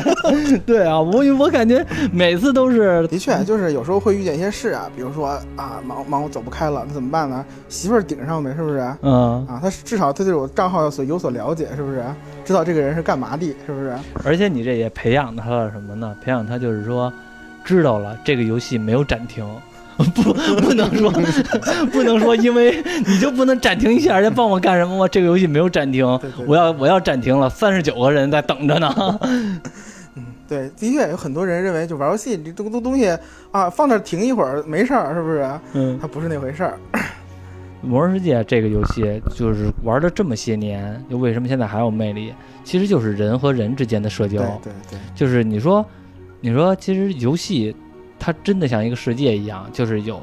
[0.64, 7.44] 对啊，我我感觉每次都是的确，就是有时候会遇见一些事啊，比如说啊，忙忙我走不开了，那怎么办呢？
[7.68, 8.78] 媳妇儿顶上呗，是不是？
[9.02, 12.02] 嗯，啊，他至少他对我账号有所有所了解，是不是？
[12.44, 13.94] 知道这个人是干嘛的，是不是？
[14.24, 16.14] 而且你这也培养他了什么呢？
[16.22, 17.12] 培养他就是说，
[17.64, 19.46] 知道了这个游戏没有暂停，
[19.96, 21.10] 不不能说
[21.92, 25.08] 不能说， 因为你就不能暂停一下，人家帮我干什么吗？
[25.08, 29.18] 这个游戏没有暂停对对，我要我要暂停了，三十九个人在等着呢。
[29.22, 29.60] 嗯
[30.48, 33.08] 对，的确有很多人认为，就玩游戏这这东东西
[33.50, 35.50] 啊，放那儿停一会儿没事儿，是不是？
[35.72, 36.74] 嗯，它不是那回事儿。
[37.82, 42.32] 《魔兽世界》这个游戏就是玩了这么些年，又为什么现在还有魅力？
[42.64, 44.38] 其实就是人和人之间的社交。
[44.62, 45.84] 对对对，就是你说，
[46.40, 47.74] 你说，其实游戏
[48.18, 50.20] 它真的像一个世界一样，就是有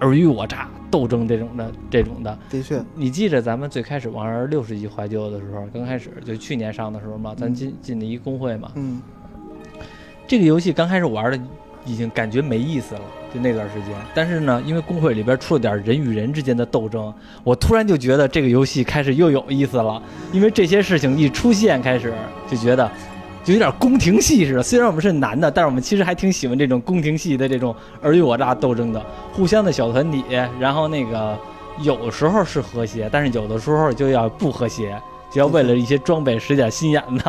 [0.00, 2.38] 尔虞我诈、斗争这种的这种的。
[2.48, 9.02] 的确，你记着咱们最开始玩六十级怀旧的时候，刚开始就去年上的时候嘛，咱进进了一公会嘛，嗯，
[10.26, 11.38] 这个游戏刚开始玩的
[11.84, 13.02] 已经感觉没意思了，
[13.34, 13.88] 就那段时间。
[14.14, 20.00] 但是呢，因为公会里边出了点人与人之间的斗争，我突然就觉得这个游戏开始又有意思了。
[20.32, 22.14] 因为这些事情一出现，开始
[22.48, 22.88] 就觉得
[23.42, 24.62] 就有点宫廷戏似的。
[24.62, 30.24] 虽然我们是男的，但是我们其实还挺喜欢这种宫廷戏的这种尔虞我诈斗争的，互相的小团体，
[30.60, 31.36] 然后那个
[31.82, 34.96] 有时候是和谐，但是有的时候就要不和谐。
[35.30, 37.24] 就要为了一些装备使点心眼子，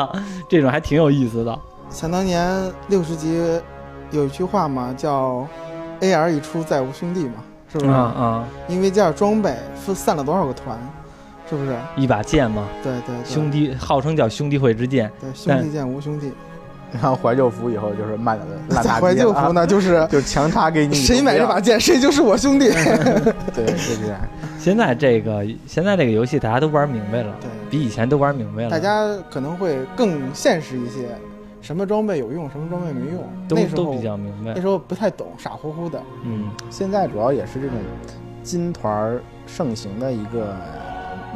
[0.47, 1.59] 这种还挺有意思的。
[1.89, 3.35] 想当年六十级
[4.11, 5.47] 有一句话嘛，叫
[6.01, 7.91] “AR 一出，再无兄弟”嘛，是不是？
[7.91, 8.47] 啊啊！
[8.67, 9.55] 因为加上装备
[9.86, 10.77] 分散了多少个团，
[11.49, 11.75] 是不是？
[11.95, 16.31] 一把剑嘛，对对对，兄弟号称叫兄弟会之剑，对兄弟剑无兄弟。
[16.93, 22.69] 然后怀旧服以后就是卖的烂大街怀旧服呢，就是 就是强插给你，谁买这把剑，谁就是我兄弟。
[23.53, 24.17] 对，就是这样。
[24.60, 28.69] 现在这个现在这个游戏大家都玩明白了，对，比以前都玩明白了。
[28.69, 31.08] 大家可能会更现实一些，
[31.65, 34.62] 什么装备有用，什么装备没用，都那时候都比较明白那。
[34.62, 35.99] 时候不太懂，傻乎乎的。
[36.23, 37.75] 嗯，现在主要也是这种
[38.43, 40.56] 金团盛行的一个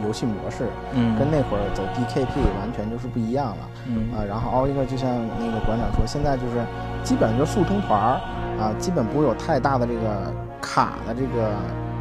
[0.05, 3.69] 游戏模式，嗯，跟那会儿走 DKP 完全就是不一样了。
[3.87, 6.63] 嗯啊，然后奥一个就像那个馆长说，现在就是
[7.03, 8.21] 基本就速通团儿
[8.61, 11.49] 啊，基本不会有太大的这个卡的这个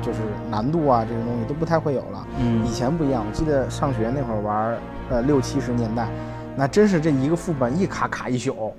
[0.03, 0.19] 就是
[0.51, 2.27] 难度啊，这种东西都不太会有了。
[2.39, 6.07] 嗯以前不一样，我记得上学那会儿玩儿，呃六七十年代，
[6.59, 8.75] 那真是这一个副本一卡卡一宿，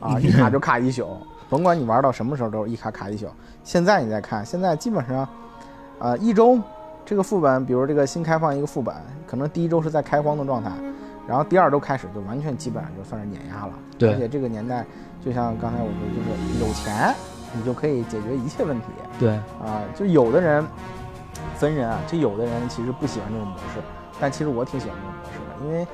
[0.00, 1.06] 啊， 一卡就卡一宿，
[1.48, 3.28] 甭管你玩到什么时候都是一卡卡一宿。
[3.62, 5.28] 现在你再看，现在基本上，
[6.00, 6.58] 呃一周
[7.06, 8.92] 这个副本，比如这个新开放一个副本，
[9.24, 10.72] 可能第一周是在开荒的状态。
[11.24, 14.84] 然后第二周开始就完全基本上就算是碾压了，对而且这个年代
[15.24, 17.14] 就像刚才我说，就是有钱
[17.54, 18.86] 你就可以解决一切问题
[19.20, 19.30] 对，
[19.62, 19.78] 啊。
[19.94, 20.66] 就有的人
[21.54, 23.80] 分人啊，就有的人其实不喜欢这种模式，
[24.18, 25.86] 但其实我挺喜欢这种模式的，因为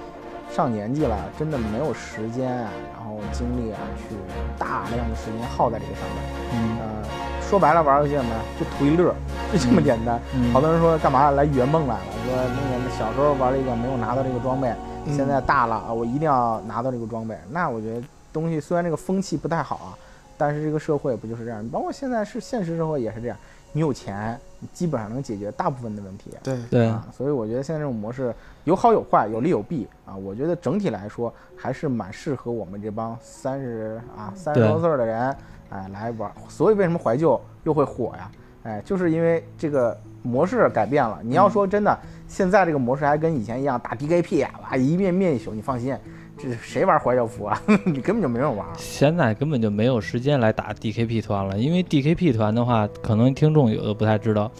[0.51, 4.17] 上年纪了，真的没有时间啊，然后精力啊，去
[4.59, 6.25] 大量的时间耗在这个上面。
[6.53, 7.09] 嗯呃，
[7.49, 8.41] 说白了，玩游戏什么呀？
[8.59, 9.15] 就图一乐，
[9.53, 10.21] 就这么简单。
[10.35, 12.01] 嗯 好多人说干嘛来圆梦来了？
[12.27, 14.69] 说那个小时候玩了一个没有拿到这个装备，
[15.07, 17.37] 嗯现在大了啊，我一定要拿到这个装备。
[17.51, 19.89] 那我觉得东西虽然这个风气不太好啊，
[20.37, 21.67] 但是这个社会不就是这样？
[21.69, 23.37] 包括现在是现实社会也是这样，
[23.73, 26.31] 你有钱，你基本上能解决大部分的问题。
[26.43, 30.17] 对，对啊，所以我觉得现在这种模式有好有坏，有利有弊啊。
[30.17, 35.37] 我觉得整体来说还是蛮适合我们这帮三十啊三十多岁的人
[35.71, 36.31] 哎来玩。
[36.49, 38.31] 所以为什么怀旧又会火呀？
[38.65, 41.21] 哎，就是因为这个模式改变了。
[41.23, 45.97] 你要说真的，现在这个模式还跟以前一样打 DKP 啊，哇一面面一宿，你放心，
[46.39, 47.61] 这谁玩怀旧服啊？
[47.85, 48.65] 你根本就没人玩。
[48.77, 54.51] 现在根本就没有时间来打 DKP 团了，因为 DKP 团的话，可能听众有的不太知道。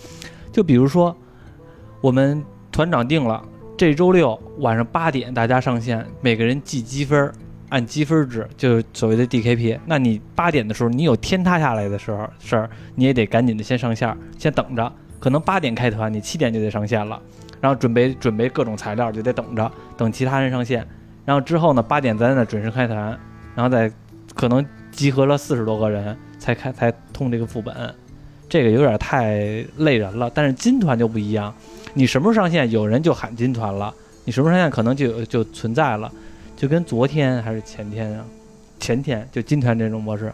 [0.53, 1.17] 就比如说，
[2.01, 3.41] 我们团长定了，
[3.77, 7.33] 这周六晚上八点大家上线，每个人记积分，
[7.69, 9.79] 按积分制，就是所谓的 DKP。
[9.87, 14.93] 那你八点的时候，你有天塌下来的时候事儿，你也得赶紧的先上线，先等着。
[15.21, 17.21] 可能八点开团，你七点就得上线了，
[17.61, 20.87] 然后准备准备各种材料，就得等着，等其他人上线。
[21.29, 22.97] 然后之后呢，八点咱再准时开团，
[23.55, 23.93] 然后再
[24.35, 27.95] 可能集合了四十多个人才开才通这个副本，
[28.49, 30.31] 这个有点太累人了。
[30.35, 31.55] 但是金团就不一样，
[31.93, 33.93] 你什么时候上线，有人就喊金团了，
[34.25, 36.11] 你什么时候上线可能就就存在了，
[36.57, 38.25] 就跟昨天还是前天啊，
[38.81, 40.33] 前天就金团这种模式，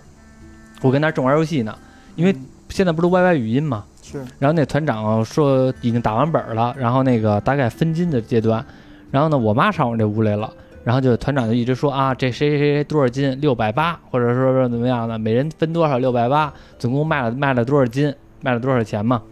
[0.81, 1.77] 我跟那儿正玩游戏呢，
[2.15, 2.33] 因为
[2.69, 8.65] 现在不是 YY 语音嘛，是然后那团长说已经打完本了，然后那个大概分金的阶段，
[9.11, 10.49] 然后呢，我妈上我这屋来了，
[10.85, 19.23] 然后就团长就一直说啊，这谁谁谁多少斤，六百八，或者说说怎么样的，每人分多少六百八，总共卖了卖了多少斤，卖了多少钱嘛。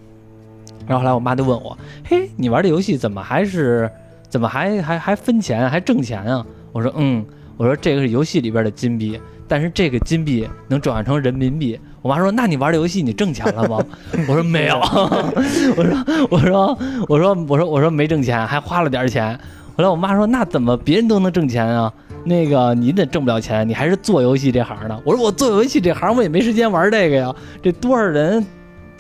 [0.87, 1.77] 然后后来我妈就问我，
[2.09, 3.89] 嘿，你玩这游戏怎么还是
[4.29, 6.45] 怎么还还还分钱还挣钱啊？
[6.73, 7.25] 我说嗯，
[7.59, 11.79] 我说这个是游戏里边的金币，但是这个金币能转换成人民币。
[12.01, 13.79] 我妈说：“那你玩这游戏你挣钱了吗？”
[14.27, 14.77] 我说：“没有。
[15.77, 19.39] ”我说：“我说我说我说我说没挣钱，还花了点钱。”
[19.77, 21.93] 后来我妈说：“那怎么别人都能挣钱啊？
[22.25, 23.67] 那个你得挣不了钱？
[23.69, 27.35] 你还是做游戏这行的。”我说：“我做游戏这行我也没时间玩这个呀。
[27.63, 28.45] 这多少人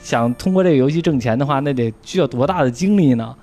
[0.02, 3.34] 想通过这个游戏挣钱的话，那得需要多大的精力呢？”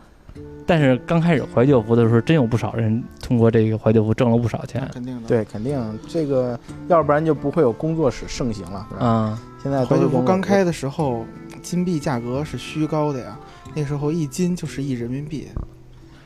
[0.66, 4.88] 但是刚开始怀旧服的时候，真有不少人通过这个怀旧服挣了不少钱。
[4.94, 9.00] 肯定的。，对，肯定这个，要不然就不会有工作室盛行了，是吧？
[9.02, 11.26] 嗯，现在怀旧服刚开的时候，
[11.64, 13.36] 金币价格是虚高的呀，
[13.74, 15.48] 那时候一金就是一人民币。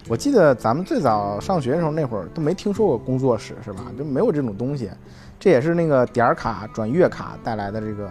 [0.08, 3.86] 我记得咱们最早上学的时候，那会儿都没听说过工作室，是吧？
[3.98, 4.90] 就没有这种东西。
[5.40, 8.10] 这也是那个点儿卡转月卡带来的这个。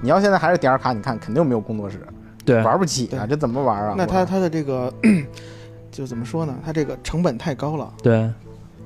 [0.00, 1.98] 你要现在还是点儿卡，你看肯定没有工作室，
[2.44, 3.94] 对，玩不起啊，这怎么玩啊？
[3.98, 4.92] 那它它的这个
[5.90, 6.54] 就怎么说呢？
[6.64, 8.30] 它这个成本太高了，对，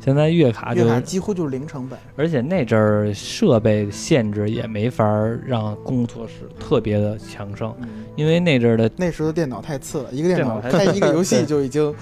[0.00, 1.98] 现在月卡就月卡几乎就是零成本。
[2.16, 11.94] 而且那阵儿设备限制也没法儿让工作室特别的强盛，嗯，因为那阵儿的那时候的电脑太次了，一个电脑开一个游戏就已经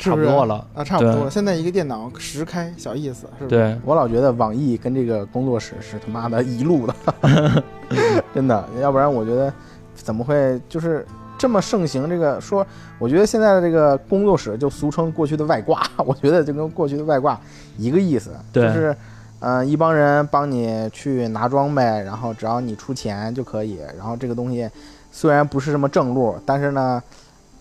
[0.00, 0.66] 差不多了。
[0.74, 1.30] 啊，差不多了。
[1.30, 3.56] 现在一个电脑十开，小意思，是不是？
[3.56, 6.94] 对，我老觉得网易跟这个工作室是他妈的一路的，
[8.34, 9.52] 真的，要不然我觉得
[9.94, 11.06] 怎么会就是
[11.38, 12.66] 这么盛行这个说？
[12.98, 17.38] 我觉得现在的这个工作室就俗称过去的外挂，我觉得就跟过去的外挂
[17.76, 18.96] 一个意思， 就是。
[19.42, 23.78] 嗯、一帮人帮你去拿装备，然后只要你出钱就可以。
[23.96, 24.68] 然后这个东西
[25.10, 27.02] 虽然不是什么正路，但是呢，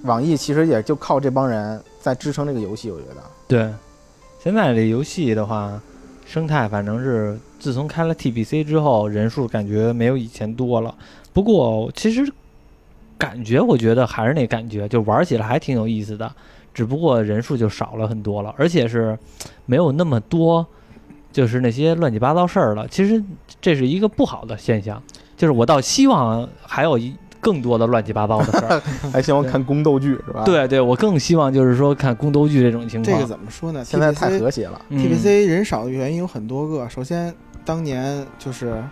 [0.03, 3.21] 网易其实也就靠这帮人在支撑这个游戏，我觉得。
[3.47, 3.73] 对，
[4.41, 5.81] 现在这游戏的话，
[6.25, 10.95] 生态反正是自从开了 TBC 之后，人数感觉没有以前多了。
[11.33, 12.31] 不过其实
[13.17, 16.31] 感觉我觉得还是那感觉，就玩起来还挺有意思的，
[16.73, 19.17] 只不过人数就少了很多了，而且是
[19.65, 20.65] 没有那么多，
[21.31, 22.88] 就是那些乱七八糟事儿了。
[22.88, 23.21] 其实
[23.59, 25.01] 这是一个不好的现象，
[25.35, 28.82] 就是我倒希望还有一更多的乱七八糟的事儿。
[29.12, 33.15] 还希望看宫斗剧是吧？，对对，我更希望就是说看宫斗剧这种情况。
[33.17, 34.82] 这个怎么说呢现在太和谐了。
[34.89, 36.88] 嗯 TBC 人少的原因有很多个。
[36.89, 37.34] 首先，
[37.65, 38.84] 当年就是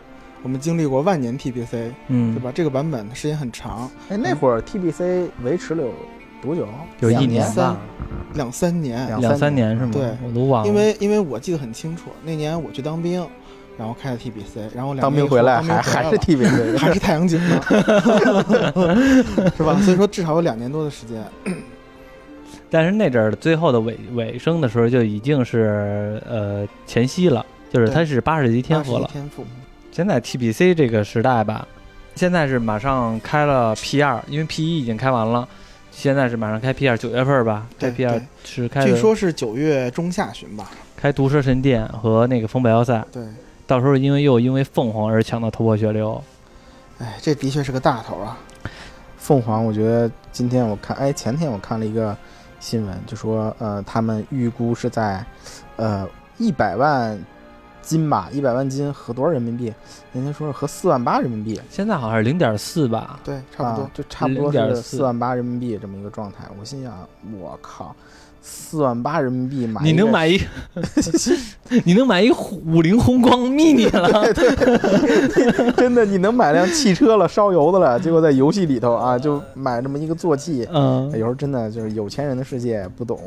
[0.44, 2.52] 我们经历过万年 TBC，嗯，对吧？
[2.54, 5.92] 这个版本时间很长，哎，那会儿 TBC 维持了有
[6.42, 6.68] 多久？
[7.00, 7.76] 有一年三，
[8.36, 9.08] 两三年。
[9.08, 9.92] 两两三年年是吗？
[9.94, 10.68] 对我都忘了。
[10.70, 13.26] 因为因为我记得很清楚，那年我去当兵，
[13.78, 17.62] 然后开的 TBC，然后两当兵回来还还是 TBC， 还是太阳井呢，
[19.56, 19.80] 是吧？
[19.82, 21.24] 所以说至少有两年多的时间。
[22.70, 29.08] 但是那阵儿最后的尾尾声的时候就已经是呃前夕了，就是他是八十级天赋了。
[29.14, 29.46] 天赋，
[29.92, 31.66] 现在 TBC 这个时代吧，
[32.16, 35.48] 现在是马上开了 P 二，因为 P 一已经开完了，
[35.92, 40.70] 现在是马上开 P 二，九月份吧，开对 P 二是开据说是九月中下旬吧。
[40.98, 43.24] 开毒蛇神殿和那个风暴要塞，对，
[43.68, 46.24] 到时候因为又因为凤凰而抢到头破血流。
[46.98, 48.38] 哎，这的确是个大头啊。
[49.18, 52.16] 凤凰，我觉得今天我看，哎，前天我看了一个
[52.62, 55.24] 新闻，就说呃，他们预估是在
[55.76, 57.20] 呃一百万
[57.82, 59.74] 金吧，一百万金合多少人民币？
[60.14, 63.84] 人家说是合四万八人民币，现在好像是零点四吧，对，差不多。
[63.84, 66.46] 啊就差不多0.4是四万八人民币这么一个状态。
[66.58, 66.94] 我心想，
[67.38, 67.94] 我靠，
[68.42, 70.40] 四万八人民币买你能买一，
[71.84, 72.32] 你能买一
[72.66, 74.34] 五菱宏光 mini 了。
[75.74, 80.68] 真的，你能买辆汽车了，烧油的了，结果在游戏里头啊，就买这么一个坐骑。
[80.74, 83.20] 嗯有，时候真的就是有钱人的世界不懂，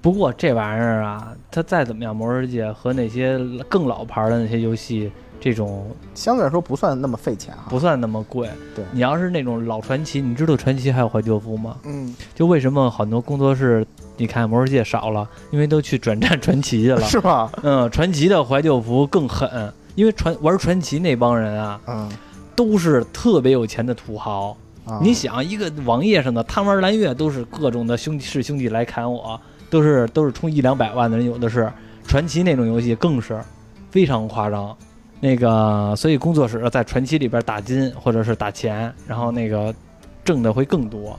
[0.00, 7.66] 不过这玩意儿啊，它再怎么样，《魔兽世界》和那些更老牌的那些游戏，这种相对来说不算那么费钱啊。
[7.68, 8.48] 不算那么贵。
[8.74, 11.76] 对你要是那种老传奇，你知道传奇还有怀旧服吗？
[11.84, 17.02] 嗯，就为什么很多工作室，你看《魔兽世界》少了，因为都去转战传奇去了。
[17.08, 17.50] 是吧？
[17.62, 22.10] 嗯，传奇的怀旧服更狠，因为传玩传奇那帮人啊，嗯
[22.56, 24.56] 都是特别有钱的土豪。
[24.86, 31.72] 啊，你想，一个网页上的贪玩蓝月都是各种的兄弟是兄弟来砍我，都是都是充一两百万的人有的是。
[32.06, 33.42] 传奇那种游戏更是
[33.90, 34.76] 非常夸张。
[35.20, 39.74] 那个，所以工作室在传奇里边打金或者是打钱，然后那个
[40.22, 41.18] 挣的会更多。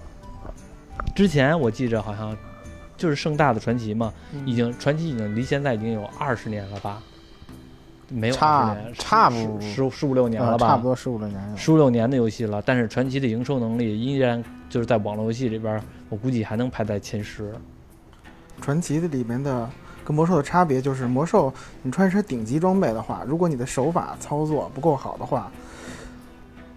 [1.15, 2.37] 之前我记着好像
[2.97, 7.01] 就是盛大的传奇嘛，嗯已经传奇已经离现在已经有二十年了吧？
[8.07, 10.67] 没有差20年，差不十十十五六年啊了吧？
[10.67, 11.57] 差不多十五六年有。
[11.57, 17.51] 十五六年的游戏了，但是传奇的营收能力依然就是在网络游戏里边儿，我估计还能排在前十。
[18.61, 19.67] 传奇的里面的
[20.03, 25.51] 跟魔兽的差别就是，魔兽你穿一身顶级装备的话，如果你的手法操作不够好的话，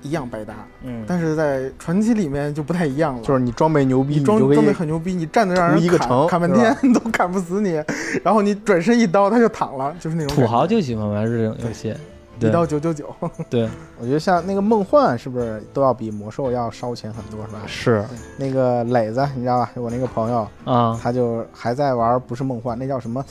[0.03, 0.55] 一样白搭。
[0.83, 7.83] 嗯，但是在传奇里面就不太一样了，就是你装备牛逼，你装装备很牛逼，你站着让人砍一个城砍半天 都砍不死你，
[8.23, 11.95] 然后你转身一刀他就躺了，就是那种土豪就喜欢玩这种游戏。
[12.41, 13.13] 一刀九九九。
[13.51, 17.63] 对，我觉得像那个梦幻是不是都要比魔兽要烧钱很多是吧？
[17.67, 18.05] 是
[18.37, 19.71] 那个磊子你知道吧？
[19.75, 20.97] 我那个朋友啊。
[21.03, 23.25] 他就还在玩，不是梦幻，那叫什么？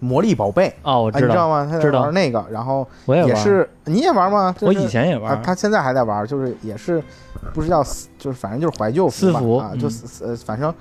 [0.00, 0.72] 嗯魔力宝贝。
[0.82, 1.66] 哦，我啊，你知道，知道吗？
[1.70, 3.68] 他在知道玩那个，然后我也玩。
[3.84, 4.54] 你也玩吗？
[4.58, 5.42] 就是我以前也啊玩，。
[5.42, 7.02] 他现在还在玩，就是也是
[7.52, 7.84] 不知道，
[8.18, 10.72] 就是反正就是怀旧服吧私服啊，就嗯私呃，反正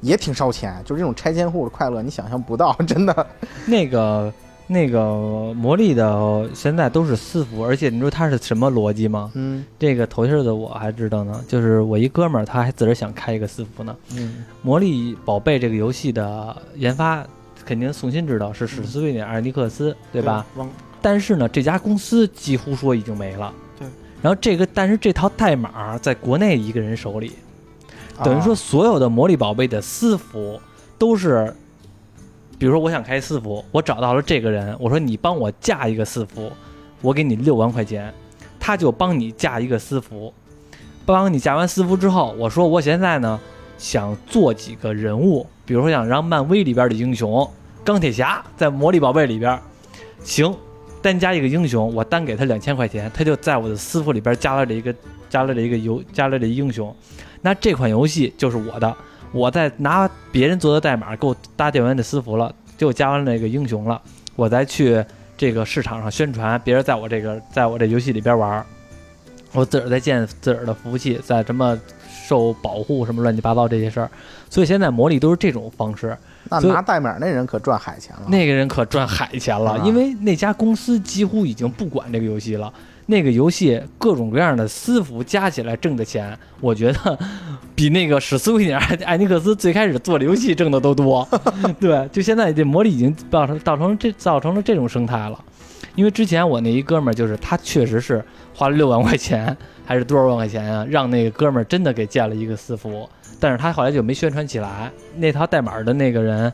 [0.00, 3.26] 也挺烧钱，就是这种拆迁户的快乐，你想象不到， 真的。
[3.66, 4.32] 那个
[4.68, 9.30] 那个魔力的现在都是私服，而且你知道它是什么逻辑吗？
[9.34, 13.94] 嗯这个头信的我还知道呢，就是我一哥们儿他还自个儿想开一个私服呢。
[14.16, 17.24] 嗯魔力宝贝这个游戏的研发，
[17.64, 20.44] 肯定宋鑫知道是史斯威尔艾尼克斯，对吧？？
[21.00, 23.52] 但是呢，这家公司几乎说已经没了。
[23.78, 23.88] 对。
[24.20, 27.32] 然后这个，但是这套代码在国内一个人手里，
[28.22, 30.60] 等于说所有的魔力宝贝的私服
[30.96, 31.52] 都是，
[32.58, 36.52] 比如说我想开私服，我找到了这个人，我说你帮我架一个私服，
[37.00, 38.14] 我给你六万块钱，
[38.60, 40.32] 他就帮你架一个私服，
[41.04, 43.40] 帮你架完私服之后，我说我现在呢
[43.78, 47.48] 想做几个人物，比如说想让漫威里边的英雄
[47.84, 49.58] 钢铁侠在魔力宝贝里边，
[50.22, 50.54] 行。
[51.00, 54.94] 单加一个英雄，我单给他两千块钱，他就在我的私服里边加了这一个
[55.28, 56.94] 加了这一个游加了这英雄，
[57.40, 58.96] 那这款游戏就是我的，
[59.32, 64.00] 我在拿别人做的代码给我搭建完这私服了，给我加完那个英雄了，
[64.36, 65.04] 我再去
[65.36, 68.64] 这个市场上宣传，别人在我这个在我这游戏里边玩，
[69.50, 71.76] 我自个儿再建自个儿的服务器，在什么
[72.32, 74.10] 受保护什么乱七八糟这些事儿，
[74.48, 76.16] 所以现在魔力都是这种方式。
[76.48, 78.22] 那拿代码那人可赚海钱了。
[78.28, 82.72] 那个人可赚海钱了，啊因为那家公司几乎已经不管这个游戏了。
[83.06, 87.18] 那个游戏各种各样的私服加起来挣的钱，我觉得
[87.74, 91.28] 比那个史斯威尼尔艾尼克斯最开始做的游戏挣的都多。
[91.80, 95.38] 对，就现在这魔力已经造成造成这造成了这种生态了。
[95.94, 98.24] 因为之前我那一哥们儿就是他确实是
[98.54, 99.54] 花了六万块钱
[99.84, 103.08] 还是多少万块钱啊，让那个哥们儿真的给建了一个私服，
[103.40, 104.90] 但是他后来就没宣传起来。
[105.16, 106.52] 那套代码的那个人，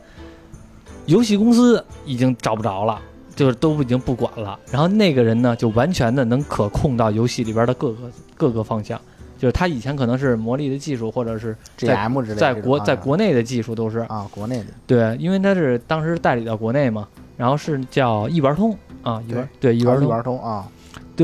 [1.05, 2.99] 游戏公司已经找不着了，
[3.35, 4.59] 就是都已经不管了。
[4.71, 8.99] 然后那个人呢，就完全的能可控到游戏里边的各个各个方向，
[9.37, 17.07] 就是他以前可能是魔力的技术，或者是在 GM 之类的在国在国内的技术都是啊国内的对，因为他是当时代理到国内嘛，
[17.37, 20.67] 然后是叫一玩通啊，一玩对一玩通一玩通啊，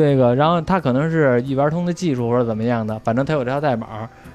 [0.01, 3.87] 这个，然后他可能是一玩通的技术或者怎么样的，反正他有这套代码，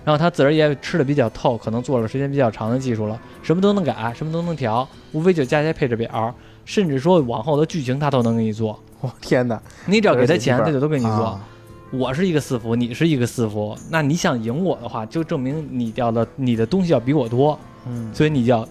[0.04, 6.34] 然后他自个儿也吃的比较透，可能做了时间比较长的技术了，什么都能改，什么都能调，无非就加些配置表，
[6.64, 9.60] 甚至说往后的剧情他都能给你做，我 天哪！
[9.84, 11.10] 你只要给他钱，他就都给你做。
[11.12, 11.46] 啊
[11.92, 18.64] 我是一个四服，你是一个四服，那你想赢我的话，就证明你要的你的东西要比我多，嗯，所以你就要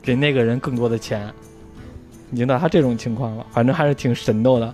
[0.00, 1.28] 给那个人更多的钱，
[2.30, 4.72] 已经到他这种情况了，反正还是挺神斗的。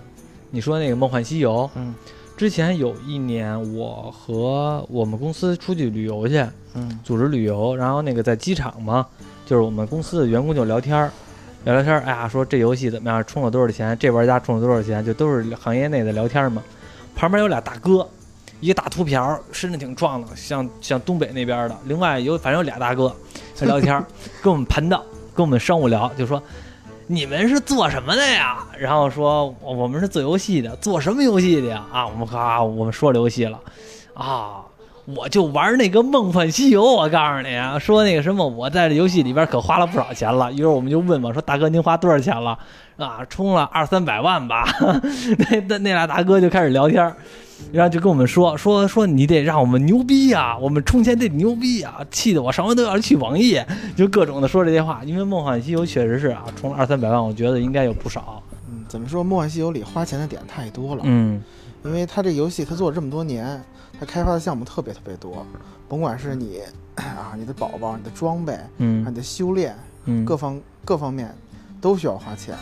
[0.51, 1.93] 你说那个《梦幻西游》，嗯，
[2.35, 6.43] 之前有一年我和我们公司出去旅游去，
[6.73, 9.05] 嗯组织旅游，然后那个在机场嘛，
[9.45, 11.11] 就是我们公司的员工就聊天儿，
[11.65, 16.63] 聊聊天儿，哎呀，说这游戏怎么样，充了多少钱，这玩家充了多少钱，就都是行业内的聊天嘛。
[17.15, 18.07] 旁边有俩大哥，
[18.59, 21.77] 一个大秃瓢儿，身子挺壮的，像像东北那边的。
[21.85, 23.15] 另外有反正有俩大哥
[23.53, 24.05] 在聊天儿，
[24.41, 25.03] 跟我们盘道，
[25.35, 26.41] 跟我们商务聊，就说
[27.11, 28.67] 你们是做什么的呀？
[28.77, 31.83] 然后说我们是做游戏的，做什么游戏的呀？
[31.91, 33.59] 啊，我们啊，我们说游戏了，
[34.13, 34.61] 啊。
[35.15, 40.51] 我就玩那个《梦幻西游》，我告诉你啊，说那个什么，我在这游戏里边可花了不少钱了。
[40.51, 42.57] 一会儿我们就问嘛，说大哥您花多少钱了？
[42.97, 44.65] 啊，充了二三百万吧。
[45.37, 47.01] 那那那俩大哥就开始聊天，
[47.71, 53.59] 然后就跟我们说说说你得让我们牛逼呀、我们充钱得牛逼呀、气得我上回都要去网易，
[53.95, 55.01] 就各种的说这些话。
[55.05, 58.43] 因为《梦幻西游》确实是啊，充了二三百万，我觉得应该有不少。
[58.69, 61.41] 嗯，怎么说《梦幻西游》里花钱的点太多了，嗯
[61.85, 63.63] 因为他这游戏他做了这么多年，
[63.99, 65.45] 它开发的项目特别特别多，
[65.87, 66.61] 甭管是你
[66.95, 69.75] 啊你的宝宝、你的装备、嗯你的修炼，
[70.05, 71.33] 嗯，各方各方面
[71.81, 72.55] 都需要花钱。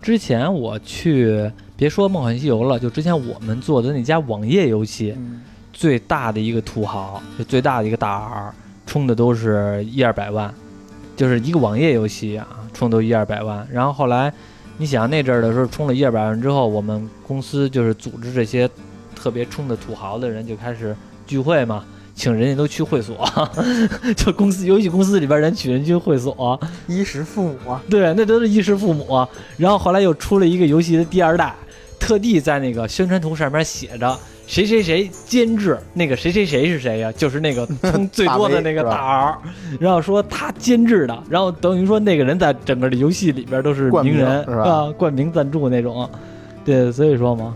[0.00, 8.54] 之前我去，别说《梦幻西游》了，就之前我们做的那家网页游戏，嗯，最大的一个土豪，就最大的一个大 R，
[8.86, 10.54] 充的都是一二百万，
[11.16, 13.66] 就是一个网页游戏啊，充都一二百万。
[13.72, 14.32] 然后后来，
[14.76, 18.70] 你想那阵儿的时候充了一二百万之后，我们公司就是组织这些
[19.18, 20.94] 特别冲的土豪的人就开始
[21.26, 23.28] 聚会嘛，请人家都去会所，
[24.16, 29.26] 就公司游戏公司里边人请人去会所，衣食父母啊，对，那都是衣食父母。
[29.56, 31.54] 然后后来又出了一个游戏的第二代，
[31.98, 34.16] 特地在那个宣传图上面写着
[34.46, 39.38] 谁谁谁监制，那个谁谁谁是谁呀、就是那个充最多的那个大 R，
[39.78, 46.08] 然后说他监制的，然后等于说那个人在整个的游戏里边都是冠名名人啊，冠名赞助那种。
[46.64, 47.54] 对，所以说嘛，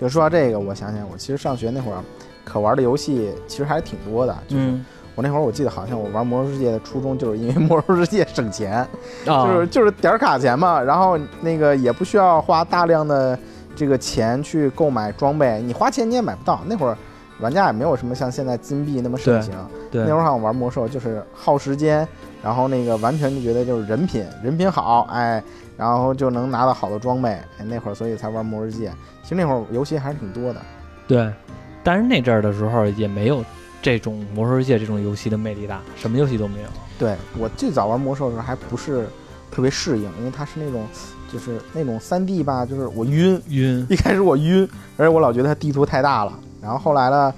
[0.00, 1.98] 就说到这个，我想想，我其实上学那会儿
[2.44, 4.36] 可玩的游戏其实还是挺多的。
[4.48, 4.84] 就是嗯
[5.14, 8.86] 我那会儿我记得好像我玩《魔兽世界》的初衷就是因为 《魔兽世界》省钱，
[9.26, 13.38] 啊，就是就是点卡钱嘛，然后那个也不需要花大量的
[13.74, 16.60] 这个钱去购买装备，你花钱你也买不到。
[16.66, 16.94] 那会儿
[17.40, 19.54] 玩家也没有什么像现在金币那么盛行，
[19.90, 22.06] 对那会儿好像玩魔兽就是耗时间，
[22.42, 25.42] 然后那个完全就觉得就是人品，人品好，哎，
[25.76, 27.28] 然后就能拿到好的装备。
[27.28, 28.90] 哎，那会儿所以才玩魔兽世界。
[29.22, 30.60] 其实那会儿游戏还是挺多的。
[31.06, 31.30] 对，
[31.84, 33.44] 但是那阵儿的时候也没有
[33.82, 36.68] 这种魔兽世界这种游戏的魅力大，什么游戏都没有。
[36.98, 39.06] 对我最早玩魔兽的时候还不是
[39.50, 40.86] 特别适应，因为它是那种
[41.30, 44.66] 就是那种三 D 吧，就是我晕，晕，一开始我晕，
[44.96, 46.32] 而且我老觉得它地图太大了。
[46.66, 47.34] 然后后来呢，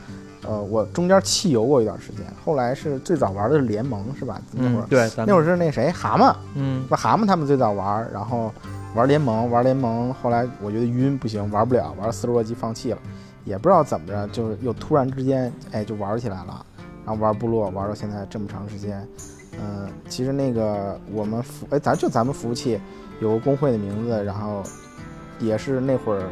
[0.47, 2.25] 呃，我中间弃游过一段时间。
[2.43, 4.41] 后来是最早玩的是联盟，是吧？
[4.53, 8.51] 那会儿、，嗯对，那会儿是那谁蛤蟆，嗯不蛤蟆他们最早玩，然后
[8.95, 10.15] 玩联盟，玩联盟。
[10.15, 12.99] 后来我觉得晕不行，玩不了，玩四十多级放弃了，
[13.45, 16.65] 也不知道怎么着，就是又突然之间哎就玩起来了，
[17.05, 19.07] 然后玩部落玩到现在这么长时间。
[19.61, 22.81] 嗯、其实那个我们服哎，咱就咱们服务器
[23.21, 24.63] 有个工会的名字，然后
[25.41, 26.23] 也是那会儿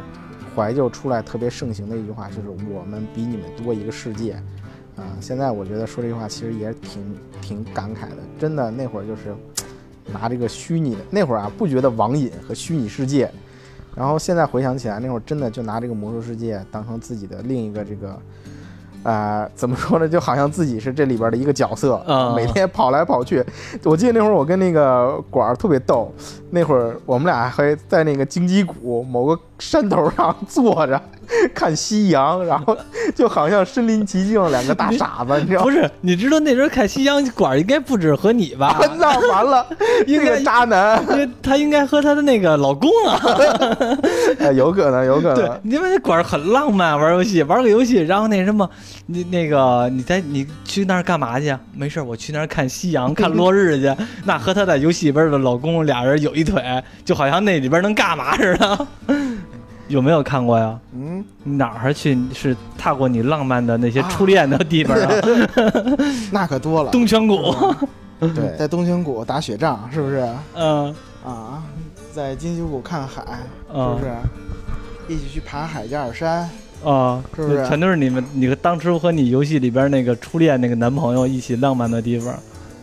[0.57, 4.33] 怀旧出来特别盛行的一句话，就是我们比你们多一个世界。
[4.95, 9.35] 啊、现在我觉得说这句话其实也挺挺感慨的，真的那会儿就是
[10.11, 13.31] 拿这个虚拟的那会儿啊，不觉得网瘾和虚拟世界，
[13.95, 18.19] 然后现在回想起来，那会儿真的就拿这个魔兽世界当成自己的另一个这个
[19.03, 20.07] 呃，怎么说呢？
[20.07, 23.43] 就好像自己是这里边的一个角色，嗯每天跑来跑去。
[23.83, 26.11] 我记得那会儿我跟那个管儿特别逗，
[26.49, 31.01] 那会儿我们俩还在那个荆棘谷某个山头上坐着
[31.53, 32.77] 看夕阳，然后
[33.15, 35.63] 就好像身临其境两个大傻子， 你知道吗？
[35.65, 38.77] 不是，你知道那时候看夕阳馆应该不止和你吧？
[38.97, 39.65] 那完了，
[40.05, 43.19] 应该这个渣男，因为她应该和他的那个老公啊。
[44.39, 48.69] 哎，有可能，有可对能，，因为那馆儿很浪漫，玩游戏，玩个游戏，然后那什么，
[49.07, 51.55] 你那个你在你去那儿干嘛去？
[51.73, 53.93] 没事儿，我去那儿看夕阳，看落日去。
[54.25, 56.63] 那和他在游戏里边的老公俩人有一腿，
[57.03, 58.87] 就好像那里边能干嘛似的。
[59.87, 60.79] 有没有看过呀？
[60.93, 65.09] 嗯，哪儿去是踏过你浪漫的那些初恋的地方啊？
[66.31, 66.91] 那可多了。
[66.91, 67.37] 东泉谷，
[68.19, 70.93] 对， 在东泉谷打雪仗，是不是嗯
[71.25, 71.63] 啊？
[72.13, 74.11] 在金鸡谷看海，是嗯不是？
[75.13, 76.49] 一起去爬海加尔山，
[76.83, 82.33] 啊，是不是全都是你们你当初和你游戏里边那个初恋那个男朋友一起浪漫的地方。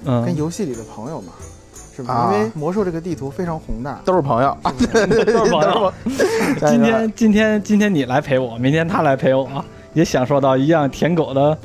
[0.06, 1.32] 嗯跟嗯，游戏里的朋友嘛，
[1.94, 2.14] 是吧？
[2.14, 5.92] 啊因为魔兽这个地图非常宏大，都是朋友， 都是朋友。
[6.66, 11.56] 今天今天今天你来陪我，明天他来陪我，也享受到一样舔狗的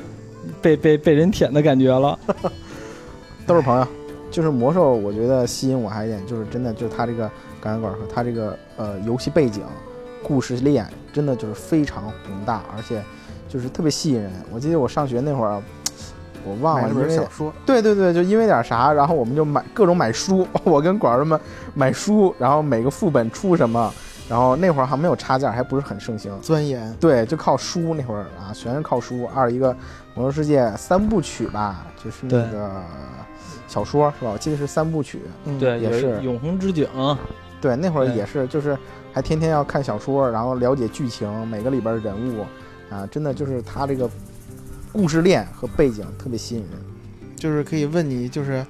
[0.62, 2.18] 被被被人舔的感觉了。
[3.46, 3.86] 都是朋友。
[4.30, 7.28] 就是魔兽，我觉得吸引我还有一点就是真的就是它这个
[7.60, 9.64] 刚才管说它这个呃游戏背景、
[10.22, 13.02] 故事链真的就是非常宏大，而且
[13.48, 14.30] 就是特别吸引人。
[14.52, 15.60] 我记得我上学那会儿，
[16.44, 21.38] 我忘了，买了因为本小说，对对对，就因为点啥，然后我们就买各种买书， 我跟管儿们
[21.74, 23.92] 买书，然后每个副本出什么，
[24.28, 26.32] 然后那会儿还没有插件，还不是很盛行。
[26.40, 26.94] 钻研。
[27.00, 29.28] 对，就靠书那会儿啊，全是靠书。
[29.34, 29.72] 二一个
[30.14, 32.70] 《魔兽世界》三部曲吧，就是那个
[33.66, 34.30] 小说是吧？
[34.32, 35.20] 我记得是三部曲。
[35.44, 36.86] 嗯，对，也是永恒之井，
[37.60, 38.76] 对，那会儿也是，就是
[39.12, 42.44] 还天天要看小说，然后了解剧情，每个里边的人物
[42.90, 44.08] 啊，真的就是他这个
[44.92, 46.70] 故事链和背景特别吸引人。
[47.36, 48.64] 就是可以问你，就是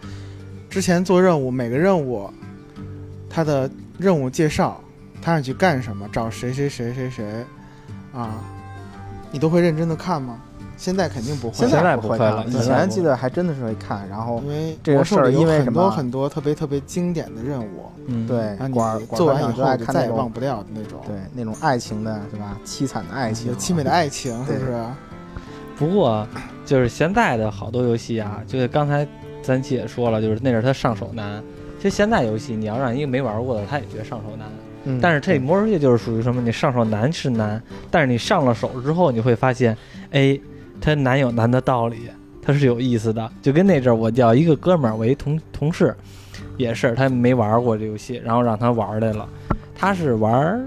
[0.69, 2.31] 之前做任务，每个任务
[3.29, 3.69] 它的
[3.99, 4.81] 任务介绍，
[5.21, 7.45] 他让你去干什么，找谁谁谁谁谁，
[8.15, 8.43] 啊，
[9.33, 10.41] 你都会认真的看吗？
[10.77, 18.75] 现在肯定不会，现在不会了以前记得还真的是会看，然后因为这个事儿因为很多很多特别特别经典的任务，嗯，对让你
[19.15, 22.57] 做完以后再也忘不掉的那种，对那种爱情的，对吧？
[22.65, 24.85] 凄惨的爱情，凄美的爱情，是不是？
[25.81, 26.27] 不过
[26.67, 29.07] 就是现在的好多游戏啊，就是刚才
[29.41, 31.43] 咱姐也说了，就是那是它上手难。
[31.79, 34.47] 其实现在游戏你要让一个没玩过的，他也觉得上手难。
[34.85, 36.43] 嗯，但是这魔兽世界就是属于什么？
[36.43, 39.75] 你上手难是难，但是你上了手之后，你会发现，
[40.11, 40.39] 哎，
[40.83, 42.11] 它难有难的道理，
[42.43, 43.33] 它是有意思的。
[43.41, 45.97] 就跟那阵儿我叫一个哥们儿，我一同同事，
[46.59, 49.27] 也是他没玩过这游戏，然后让他玩来了。
[49.75, 50.59] 他是玩《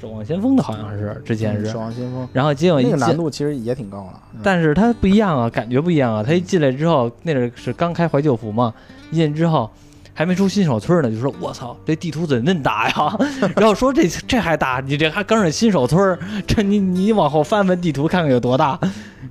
[0.00, 6.22] 守望先锋》的，好像是之前是守，望先锋然后结果一那个难进，度其实也挺高了，嗯但是他不一样啊，感觉不一样啊。
[6.22, 8.72] 他一进来之后，那阵儿是刚开怀旧服嘛，
[9.10, 9.70] 一进之后。
[10.14, 13.16] 还没出新手村呢，就说我操，这地图怎么那么大呀？
[13.54, 18.76] 然后说这这还大，你这还刚是新手村儿，这你你往后翻翻地图看看有多大。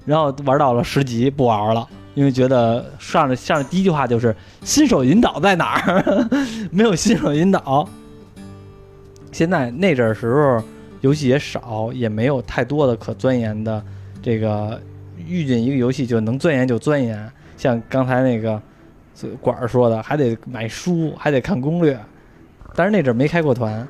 [0.05, 6.29] 然后玩到了十级不玩了，因为觉得上来上来第一句话就是新手引导在哪儿？
[6.71, 7.85] 没有新手引导。
[9.31, 10.63] 现在那阵儿时候
[11.01, 13.83] 游戏也少，也没有太多的可钻研的。
[14.21, 14.81] 这个
[15.25, 18.61] 遇见一个游戏就能钻研就钻研，像刚才那个
[19.39, 21.97] 管儿说的，还得买书，还得看攻略。
[22.75, 23.87] 但是那阵儿没开过团，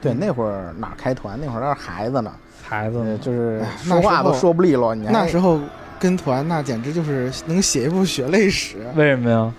[0.00, 1.38] 对那会儿哪开团？
[1.40, 4.94] 那会儿还是孩子呢，呃，孩子呢就是哎说话都说不利落。
[4.94, 5.60] 你还那时候
[5.98, 8.78] 跟团那简直就是能写一部血泪史。
[8.94, 9.52] 为什么呀？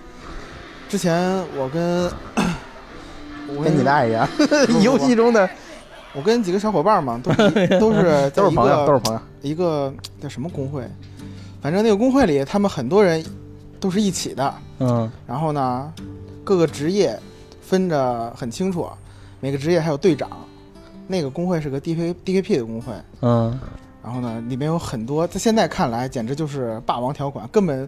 [0.88, 2.53] 之前我跟我
[3.62, 4.26] 跟你的爱人，
[4.66, 5.48] 不 游戏中的
[6.14, 9.20] 我跟几个小伙伴嘛，都是 都是都是朋友，都是朋友。
[9.42, 10.82] 一个叫什么工会，
[11.60, 13.24] 反正那个工会里，他们很多人
[13.78, 14.54] 都是一起的。
[14.80, 15.92] 嗯然后呢，
[16.42, 17.18] 各个职业
[17.60, 18.88] 分着很清楚，
[19.40, 20.28] 每个职业还有队长。
[21.06, 23.60] 那个工会是个 D K D K P 的工会，嗯，
[24.02, 27.86] 然后呢，里面有很多在现在看来简直就是霸王条款，根本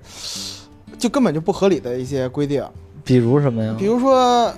[0.98, 2.62] 就根本就不合理的一些规定。
[3.04, 3.74] 比如什么呀？
[3.78, 4.52] 比如说，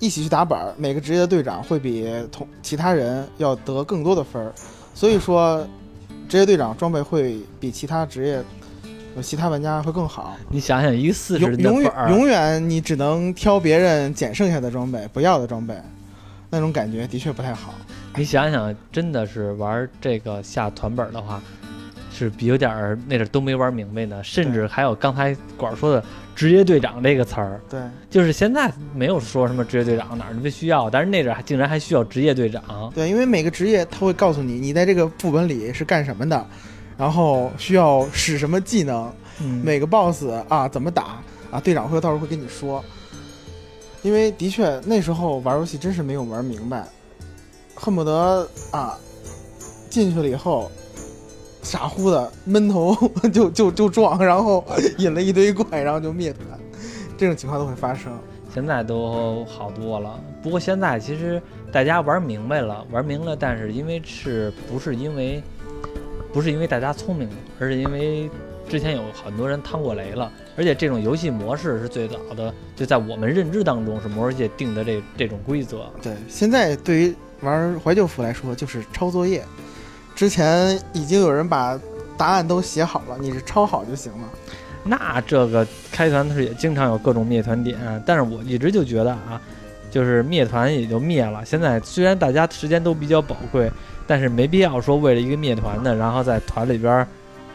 [0.00, 4.50] 一起去打本儿，每个职业的队长会比同其他人要得更多的分儿，
[4.94, 5.64] 所以说
[6.28, 8.42] 职业队长装备会比其他职业
[9.14, 10.34] 呃其他玩家会更好。
[10.48, 15.74] 你想想，一个四十永永远永远你只能挑别人捡剩下的装备，不要的装备，
[16.48, 17.74] 那种感觉的确不太好。
[18.16, 21.42] 你想想，真的是玩这个下团本的话，
[22.10, 26.02] 是比有点儿那阵儿都没玩明白呢，甚至还有刚才管儿说的
[26.34, 32.90] 职业队长这个词儿，对，就是现在没有说什么职业队长哪儿都需要，但是那阵儿还竟然还需要职业队长。
[32.94, 36.46] 对，因为每个职业他会告诉你，你在这个副本里是干什么的，
[36.96, 42.82] 然后需要使什么技能，嗯每个 boss 啊怎么打啊，队长会到时候会跟你说。
[44.02, 46.86] 因为的确那时候玩游戏真是没有玩明白，
[47.74, 48.96] 恨不得啊
[49.90, 50.72] 进去了以后
[51.62, 52.96] 傻乎的闷头
[53.32, 54.64] 就就就撞，然后
[54.98, 56.46] 引了一堆怪，然后就灭团，
[57.16, 58.12] 这种情况都会发生。
[58.52, 60.18] 现在都好多了。
[60.42, 61.40] 不过现在其实
[61.70, 65.40] 大家玩明白了，玩明了，但是因为是不是因为
[66.32, 68.28] 不是因为大家聪明了，而是因为
[68.68, 75.86] 之前有很多人趟过雷了，而且这种游戏模式是最早的，就在我们认知当中是魔兽界定的这这种规则。
[76.02, 79.44] 对，现在对于玩怀旧服来说，就是抄作业。
[80.20, 81.80] 之前已经有人把
[82.18, 84.28] 答案都写好了，你是抄好就行了。
[84.84, 89.40] 那这个开团的时候也经常有各种灭团点，但是我一直就觉得啊，
[89.90, 91.42] 就是灭团也就灭了。
[91.42, 93.72] 现在虽然大家时间都比较宝贵，
[94.06, 97.08] 但是没必要说为了一个灭团的，然后在团里边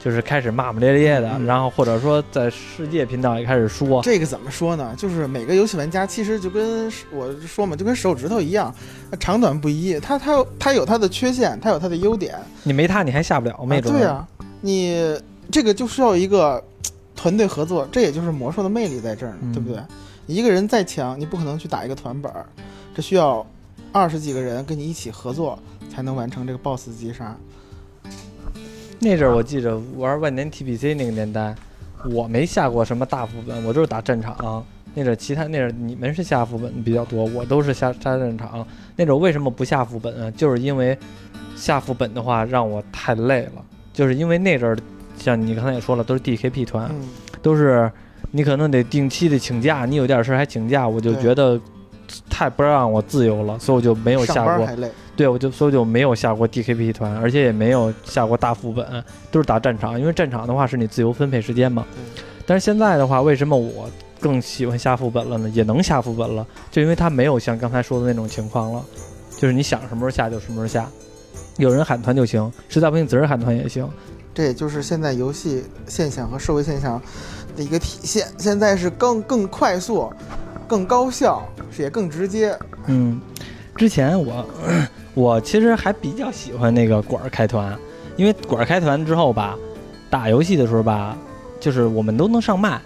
[0.06, 4.94] 就是开始骂骂咧咧的，嗯然后或者说在世界频道也开始说，这个怎么说呢？
[4.96, 8.72] 就是每个游戏玩家其实就跟我说嘛，就跟手指头一样，
[9.20, 10.00] 长短不一。
[10.00, 12.36] 他他有它有他的缺陷，他有他的优点。
[12.62, 14.28] 你没他你还下不了，没啊，准、对啊，
[14.62, 15.20] 你
[15.52, 16.64] 这个就需要一个
[17.16, 19.82] 团队合作，这也就是魔兽的魅力在这儿呢，嗯对不对？
[20.28, 22.46] 你一个人再强，你不可能去打一个团本儿，
[22.96, 23.44] 这需要
[23.92, 25.58] 二十几个人跟你一起合作
[25.92, 27.36] 才能完成这个 BOSS 击杀。
[29.00, 31.54] 那阵儿我记着玩万年 TPC 那个年代，
[32.12, 34.64] 我没下过什么大副本，我就是打战场。
[34.94, 38.66] 那阵儿其他那阵儿你们是下副本比较多，我都是下下战场。
[38.96, 40.32] 那阵儿为什么不下副本啊？
[40.32, 40.98] 就是因为
[41.56, 44.78] 下副本的话让我太累了，就是因为那阵儿
[45.18, 47.10] 像你刚才也说了，都是 DKP 团，嗯，
[47.42, 47.92] 都是
[48.32, 51.60] 你可能得定期的请假，你有点事儿还请假，我就觉得
[52.30, 54.68] 太不让我自由了，所以我就没有上下过。
[55.16, 60.00] 对，我就所以就没有下过 DKP 团，而且也没有下过大副本，都是打战场。
[60.00, 61.86] 因为战场的话是你自由分配时间嘛。
[62.46, 63.90] 但是现在的话，为什么我
[64.20, 65.50] 更喜欢下副本了呢？
[65.50, 68.84] 也能下副本了，就因为它没有像刚才说的那种情况了，
[69.38, 70.90] 就是你想什么时候下就什么时候下，
[71.58, 73.90] 有人喊团就行，实在不行自个儿喊团也行。
[74.34, 77.02] 这也就是现在游戏现象和社会现象
[77.56, 78.28] 的一个体现。
[78.38, 80.12] 现在是更更快速、
[80.68, 81.48] 更高效，
[81.80, 82.54] 也更直接。
[82.88, 83.22] 嗯，
[83.78, 84.46] 之前我
[85.16, 87.76] 我其实还比较喜欢那个管儿开团，
[88.18, 89.58] 因为管儿开团之后吧，
[90.10, 91.18] 打游戏的时候吧，
[91.60, 92.80] 就是我们都能上麦。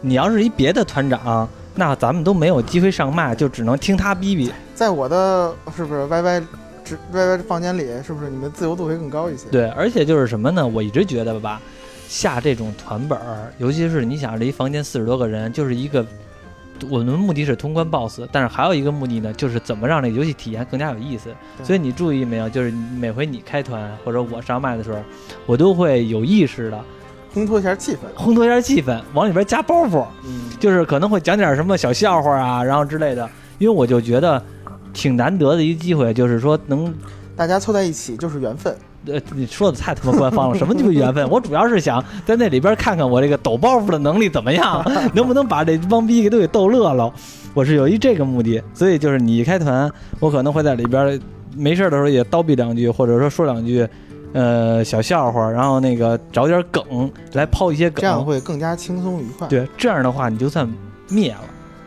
[0.00, 4.52] 你要是一别的团长，那咱们都没有机会上麦，就只能听他逼逼。
[4.74, 6.42] 在我的是不是 YY
[6.82, 9.48] 直 YY 房间里，是不是你们自由度会更高一些？
[9.50, 10.66] 对，而且就是什么呢？
[10.66, 11.60] 我一直觉得吧，
[12.08, 16.04] 下这种团本儿，尤其是你想这一房间四十多个人，就是一个
[16.88, 21.30] 我们目的是通关 BOSS，但是还有一个目的呢，就是怎么让这个游戏体验更加有意思。
[21.62, 22.48] 所以你注意没有？
[22.48, 24.98] 就是每回你开团或者我上麦的时候，
[25.46, 26.84] 我都会有意识的
[27.34, 27.98] 烘托一下气氛。
[28.16, 33.28] 烘托一下气氛，往里边加包袱，嗯，就是可能会讲点什么小笑话啊，然后之类的。
[33.58, 34.42] 因为我就觉得
[34.92, 36.94] 挺难得的一机会，就是说能
[37.36, 38.74] 大家凑在一起就是缘分。
[39.06, 41.28] 呃，你说的太他妈官方了，什么就是缘分？
[41.30, 44.84] 我主要是想在那里边看看我这个抖包袱的能力怎么样，
[45.14, 47.12] 能不能把这帮逼给都给逗乐了。
[47.54, 49.90] 我是有一这个目的，所以就是你一开团，
[50.20, 51.20] 我可能会在里边
[51.56, 53.88] 没事的时候也叨逼两句，或者说说两句，
[54.32, 60.68] 呃，小笑话，然后那个找点梗来抛一些梗，这样会更加轻松愉快。，对，这样的话你就算
[61.08, 61.40] 灭了，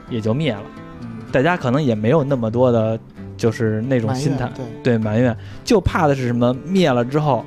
[0.09, 0.61] 也就灭了，
[1.01, 2.99] 嗯，大家可能也没有那么多的，
[3.43, 4.49] 就是那种心态。
[4.55, 5.35] 对，对埋怨，
[5.65, 6.55] 就怕的是什么？
[6.65, 7.43] 灭了之后，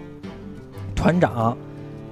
[0.95, 1.57] 团长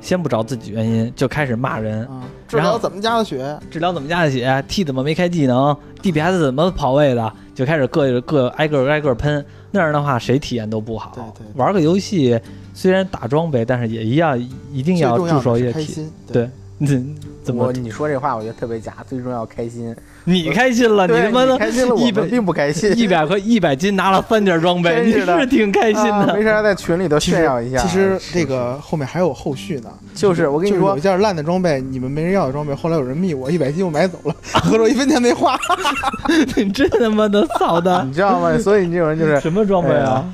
[0.00, 3.58] 先不找自己原因，就开始骂人，啊，治疗怎么加的血？
[3.70, 9.44] 治疗怎么加的血，T 怎么没开技能，DPS 怎么跑位的，就开始各各挨个挨个喷。
[9.70, 11.12] 那样的话，谁体验都不好。
[11.14, 12.40] 对对对玩个游戏
[12.72, 14.38] 虽然打装备，但是也一样，
[14.72, 15.78] 一定要注手的是也体。
[15.80, 16.12] 开心。
[16.32, 18.94] 对，你， 怎么你说这话，我觉得特别假。
[19.06, 19.94] 最重要开心，
[20.24, 21.06] 你开心了？
[21.06, 22.96] 你他妈的开心了，我一百们并不开心。
[22.98, 26.34] 一百块一百斤拿了三件装备，你是挺开心啊的。
[26.34, 27.78] 没事儿在群里头炫耀一下。
[27.78, 29.90] 其实这个后面还有后续呢。
[30.14, 35.58] 就是我跟你说有一，件烂的装备，你们没人要的装备，后来有人密我一百斤，我买走了， 合着我一分钱没花。
[36.56, 38.06] 你真他妈的操蛋！
[38.08, 38.56] 你知道吗？
[38.58, 40.24] 所以你这种人就是什么装备啊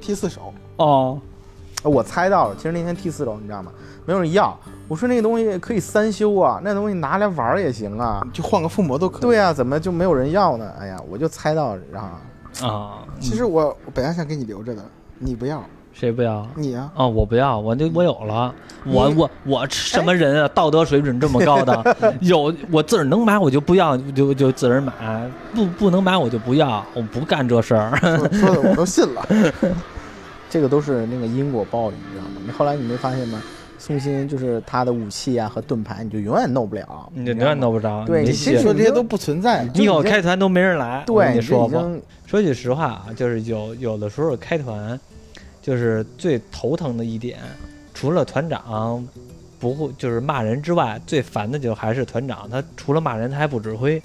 [0.00, 1.18] ？T 四手，哦，
[1.82, 3.72] 我猜到了，其实那天 T 四手你知道吗？
[4.06, 4.56] 没有人要。
[4.92, 8.22] 我说那个东西可以三修啊，那东西拿来玩也行啊。
[8.30, 9.20] 就换个附魔都可以。
[9.22, 10.70] 对啊，怎么就没有人要呢？
[10.78, 12.20] 哎呀，我就猜到啊，
[12.60, 14.84] 啊，其实我我本来想给你留着的，
[15.18, 15.64] 你不要，
[15.94, 16.46] 谁不要？
[16.54, 20.48] 你啊，哦，我不要，我就我有了，我我我什么人啊？
[20.54, 24.92] 道德水准这么高的， 有我自个儿能买我就不要，就就自个儿买，
[25.54, 27.96] 不不能买我就不要，我不干这事儿。
[27.98, 29.26] 说说的我都信了。
[30.50, 32.42] 这个都是那个因果报应，你知道吗？
[32.44, 33.40] 你后来你没发现吗？
[33.84, 38.04] 宋鑫就是他的武器啊和盾牌，你就永远弄不了，你就永远弄不着。
[38.06, 39.68] 对你说这些都不存在。
[39.74, 41.02] 你以后开团都没人来。
[41.04, 41.84] 对，你说吧。
[42.24, 44.98] 说句实话啊，就是有有的时候开团，
[45.60, 47.40] 就是最头疼的一点，
[47.92, 49.04] 除了团长
[49.58, 52.48] 不会就是骂人之外，最烦的就还是团长。
[52.48, 54.00] 他除了骂人，他还不指挥，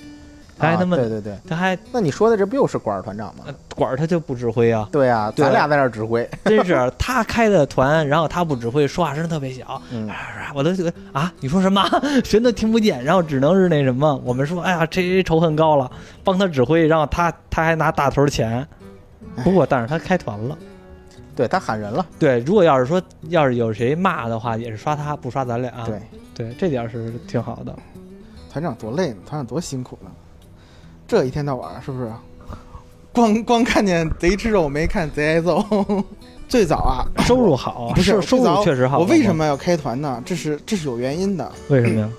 [0.57, 1.37] 他还啊他妈、对对对。
[1.47, 3.43] 他还那你说的这不又是管儿团长吗？
[3.47, 4.89] 呃管儿他就不指挥啊。
[4.91, 6.27] 对啊，对咱俩在那儿指挥。
[6.45, 10.09] 真是他开的团，然后他不指挥，说话声特别小，嗯，
[10.55, 11.83] 我都觉得啊，你说什么？
[12.25, 15.89] 谁都听不见，然后只能是那什么，我们说，哎呀，这谁仇恨高了，
[16.23, 18.67] 帮他指挥，然后他他还拿大头钱。
[19.43, 20.57] 不过，但是他开团了。
[21.35, 22.03] 对他喊人了。
[22.17, 22.99] 对，如果要是说
[23.29, 25.71] 要是有谁骂的话，也是刷他，不刷咱俩。
[25.85, 26.01] 对，
[26.33, 27.71] 对，这点是挺好的。
[28.51, 30.09] 团长多累呢，团长多辛苦呢，
[31.07, 32.11] 这一天到晚是不是？
[33.13, 35.63] 光光看见贼吃肉，没看贼挨揍。
[36.47, 38.99] 最早啊，收入好，不是收入确实好。
[38.99, 39.35] 我为什？
[39.35, 40.21] 么要开团呢？
[40.25, 42.09] 这是这是有原因的，为什么呀？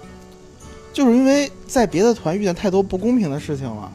[0.93, 3.91] 就是因为在别的团遇见太多不公平的事情了，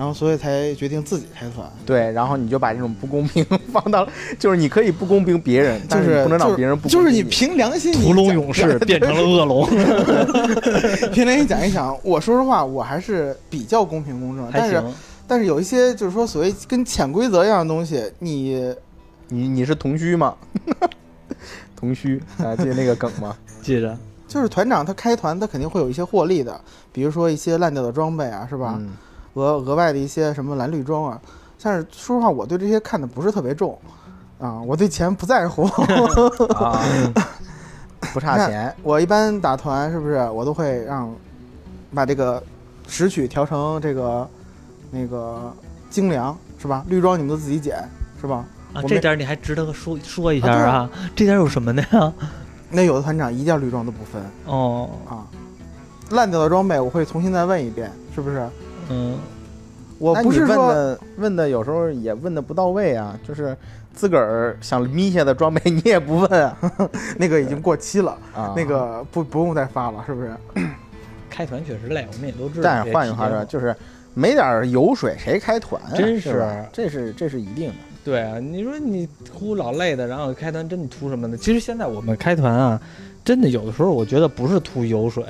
[0.00, 1.70] 然后所以才决定自己开团。
[1.84, 9.68] 对，然后你就把这种不公平 放到，就是你可以不公平别人，但就是你不能让别人不公就是你凭良心，屠龙勇士 变成了恶龙，
[11.12, 14.94] 凭良心讲一讲，我说实话，我还是比较公平公正，还但是行。
[15.28, 18.74] 但是有一些就是说所谓跟潜规则一样的东西，你
[19.28, 20.34] 你你是同虚吗？
[21.76, 23.36] 同虚啊，记得那个梗吗？
[23.60, 23.94] 记着，
[24.26, 26.58] 就是团长他开团，他肯定会有一些获利的，
[26.90, 28.76] 比如说一些烂掉的装备啊，是吧？
[28.80, 28.88] 嗯
[29.34, 31.20] 额额外的一些什么蓝绿装啊。
[31.62, 33.78] 但是说实话，我对这些看的不是特别重
[34.40, 35.64] 啊，我对钱不在乎。
[36.56, 36.80] 啊，
[38.14, 38.74] 不差钱。
[38.82, 41.14] 我一般打团是不是我都会让
[41.92, 42.42] 把这个
[42.88, 44.26] 拾取调成这个
[44.90, 45.52] 那个
[45.90, 46.82] 精良是吧？
[46.88, 47.86] 绿装你们都自己捡
[48.20, 48.44] 是吧？
[48.72, 50.90] 啊，这点你还值得说说一下啊啊啊？
[51.14, 52.12] 这点有什么的呀？
[52.70, 55.26] 那有的团长一件绿装都不分哦，啊，
[56.10, 58.48] 烂掉的装备我会重新再问一遍，是不是？
[58.90, 59.18] 嗯，
[59.98, 63.56] 我不是说的问的有时候也问的不到位啊，就是
[63.94, 66.56] 自个儿想眯下的装备你也不问啊
[67.18, 68.52] 那个已经过期了，啊。
[68.56, 70.32] 那个不不用再发了，是不是？
[71.30, 72.68] 开团确实累，我们也都知道。
[72.68, 73.74] 但是换句话说，就是
[74.14, 75.92] 没点油水谁开团啊？
[75.94, 77.74] 真是是这是这是一定的。
[78.02, 81.36] 对啊，你说你图老累的，然后开团真的图什么呢？
[81.36, 82.80] 其实现在我们开团啊，
[83.24, 85.24] 真的有的时候我觉得不是图油水，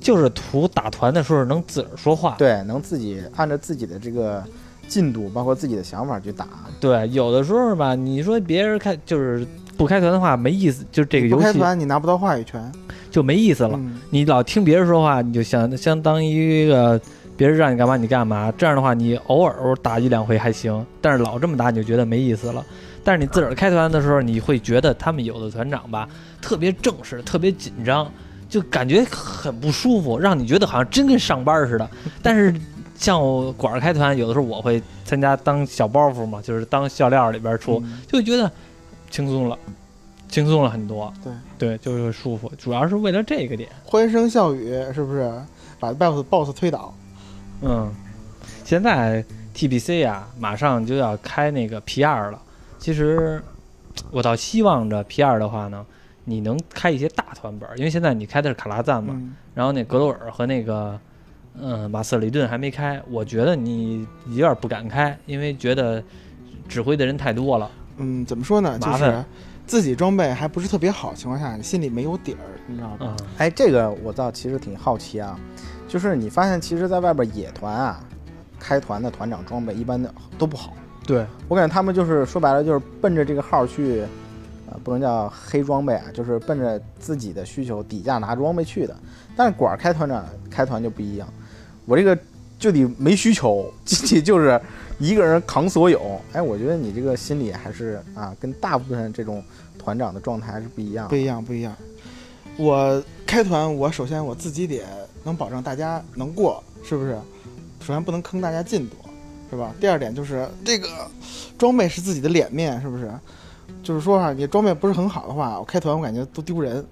[0.00, 2.36] 就是图打团的时候能自个儿说话。
[2.38, 4.42] 对，能自己按照自己的这个
[4.88, 6.46] 进度，包括自己的想法去打。
[6.80, 12.70] 对，有的时候吧，你说别人开就是不开团的话没意思，就这个游戏不开团你拿不到话语权。
[13.10, 13.72] 就没意思了。
[13.74, 16.98] 嗯，你老听别人说话，你就相相当于一个
[17.36, 18.50] 别人让你干嘛你干嘛。
[18.56, 22.64] 这样的话，你偶尔打一两回还行，但是老这么打你就觉得没意思了。
[23.04, 26.08] 但是你自个儿开团的时候，你会觉得他们有的团长吧
[26.42, 28.12] 特别正式，特别紧张，
[28.48, 31.88] 就感觉很不舒服，让你觉得好像真跟上班似的。
[32.22, 32.54] 但是
[32.96, 38.50] 像我管儿开团，有的时候我会参加当小包袱嘛，就是当笑料里边出，嗯就会觉得
[39.10, 39.58] 轻松了，
[40.28, 41.12] 轻松了很多。
[41.22, 43.68] 对对，就会舒服，主要是为了这个点。
[43.84, 45.32] 欢声笑语是不是
[45.80, 46.94] 把 boss boss 推倒？
[47.62, 47.92] 嗯，
[48.64, 49.24] 现在
[49.54, 52.40] TBC 啊，马上就要开那个 P 二了。
[52.78, 53.42] 其实
[54.10, 55.84] 我倒希望着 P 二的话呢，
[56.24, 60.98] 你能开一些大团本儿，因为现在你开的是卡拉赞嘛，嗯，然后那格罗尔和那个
[61.60, 66.02] 嗯马瑟里顿还没开，我觉得你有点不敢开，因为觉得
[66.68, 67.70] 指挥的人太多了。
[67.96, 68.78] 嗯，怎么说呢？
[68.78, 69.24] 就是
[69.66, 72.96] 自己装备还不是特别好的情况下，你心里没有底儿，你知道吗？
[73.00, 75.38] 嗯，哎，这个我倒其实挺好奇啊，
[75.88, 78.00] 就是你发现其实在外边野团啊，
[78.58, 80.72] 开团的团长装备一般的都不好。
[81.06, 84.04] 对，我感觉他们就是说白了就是奔着这个号去，
[84.82, 88.96] 不能叫黑装备啊，就是奔着自己的需求底价拿装备去的。
[89.36, 91.28] 但是管开团长开团就不一样，
[91.86, 92.18] 我这个
[92.58, 94.60] 就得没需求，进去就是
[94.98, 96.20] 一个人扛所有。
[96.32, 99.42] 哎，我觉得你这个心理还是啊，跟大部分这种
[99.78, 101.16] 团长的状态还是不一样不。
[101.16, 101.74] 一样，不一样。
[102.56, 104.82] 我开团，我首先我自己得
[105.24, 107.18] 能保证大家能过，是不是？
[107.80, 108.96] 首先不能坑大家进度，
[109.50, 109.74] 是吧？
[109.80, 110.88] 第二点就是这个
[111.58, 113.10] 装备是自己的脸面，是不是？
[113.82, 116.84] 就是说啊，你装备不是很好的话，我开团我感觉都丢人，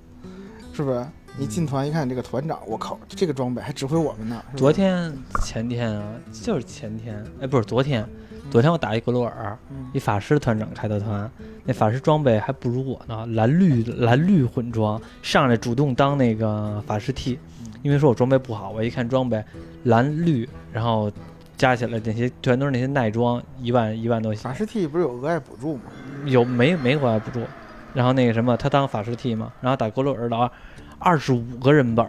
[0.72, 1.06] 是不是？
[1.38, 4.42] 你进团一看这个团长，我靠，这个装备还指挥我们呢。
[4.56, 8.04] 昨天前天啊，就是前天，哎，不是昨天，
[8.50, 11.30] 昨天我打一格罗尔，嗯一法师团长开的团，
[11.64, 17.38] 那法师装备还不如我呢，蓝绿蓝绿混装，上来主动当那个法师 T，
[17.82, 19.42] 因为说我装备不好，我一看装备
[19.84, 21.10] 蓝绿，然后
[21.60, 24.54] 加起来那些全都是那些耐装，一万一万多法。
[24.54, 25.82] 师 T 不是有额外补助吗？
[26.24, 27.42] 有没没额外补助，
[27.92, 30.50] 然后那个什么，他当法师 T 嘛，然后打格罗尔的话，
[30.98, 32.06] 二十五个人本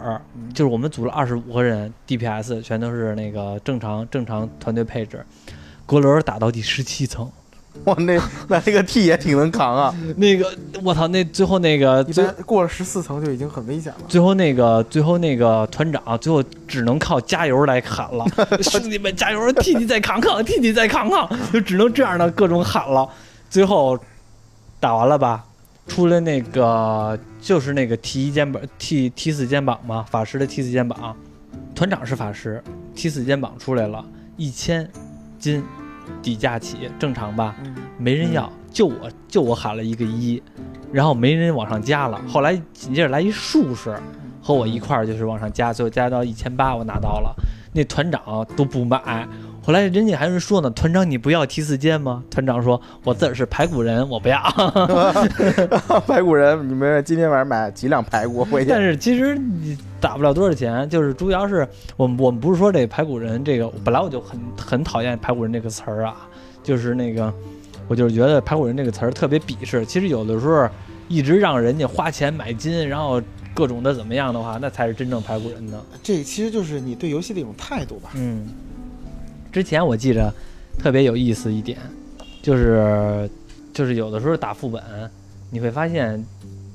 [0.54, 5.22] 就是我们组了二十五个人，DPS 全都是那个正常正常团队配置，
[5.84, 7.30] 格罗尔打到第十七层，
[7.84, 9.94] 哇，那那这个 T 也挺能扛啊！
[10.16, 14.00] 那个我操，那最后那个一最般过了十四层就已经很危险了。
[14.08, 18.24] 最后那个最后那个团长最后只能靠加油来喊了，
[18.62, 23.08] 兄弟们加油，替你再扛扛，替你再扛扛，就只能这样的各种喊了。
[23.50, 23.98] 最后
[24.78, 25.44] 打完了吧，
[25.88, 31.16] 出了那个就是那个 T 一肩膀 T T 四肩膀嘛，法师的 T 四肩膀，
[31.74, 32.62] 团长是法师
[32.94, 34.04] ，T 四肩膀出来了，
[34.36, 34.88] 一千
[35.40, 35.64] 斤
[36.22, 37.54] 底价起，正常吧？
[37.64, 40.42] 嗯，没人要，就我就我喊了一个一，
[40.92, 42.20] 然后没人往上加了。
[42.28, 43.96] 后来紧接着来一术士，
[44.42, 47.34] 和我一块儿就是往上加，最后加到一千八，我拿到了。
[47.74, 49.26] 那团长都不买，
[49.64, 52.24] 后来人家还是说呢，团长你不要提四间吗？
[52.28, 54.40] 团长说，我自个儿是排骨人，我不要。
[56.06, 58.70] 排骨人，你们今天晚上买几两排骨回去？
[58.74, 66.28] 但是其实你打不了多少钱，就是主要是我们我们不是说这排骨人这个，本来我就很很讨厌排骨人这个词儿啊，
[66.62, 67.32] 就是那个
[67.86, 69.86] 我就是觉得排骨人这个词儿特别鄙视。
[69.86, 70.68] 其实有的时候
[71.06, 73.22] 一直让人家花钱买金，然后
[73.54, 75.80] 各种的怎么样的话，那才是真正排骨人呢。
[76.02, 78.10] 这其实就是你对游戏的一种态度吧。
[78.14, 78.48] 嗯，
[79.52, 80.32] 之前我记着
[80.78, 81.78] 特别有意思一点，
[82.42, 83.28] 就是
[83.72, 84.82] 就是有的时候打副本，
[85.50, 86.24] 你会发现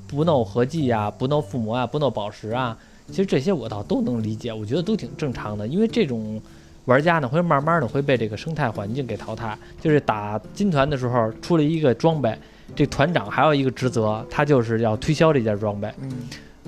[0.07, 6.39] 不弄合计呀、不弄附魔啊、不弄宝石啊，其实这些我倒都能理解，我觉得都挺正常的，因为这种。
[6.85, 12.33] 玩家呢会慢慢的会被这个生态环境给淘汰，就是打金团的时候出了一个装备，
[12.77, 15.93] 这团长还有一个职责，他就是要推销这件装备。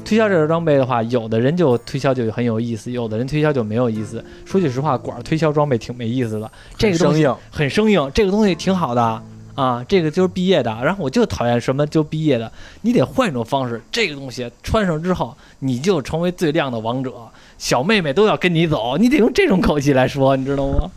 [0.10, 4.26] 推销这个装备的话，有的人就推销就很有意思，有的人推销就没有意思。
[4.44, 9.22] 说句实话，管儿推销装备挺没意思的，这个东西生硬，很生硬，这个东西挺好的
[9.54, 10.76] 啊，这个就是毕业的。
[10.84, 12.52] 然后我就讨厌什么就毕业的，
[12.82, 17.14] 你得换一种方式，这个东西穿上之后，你就成为最靓的王者，
[17.60, 20.90] 小妹妹都要跟你走，你得用这种口气来说，你知道吗？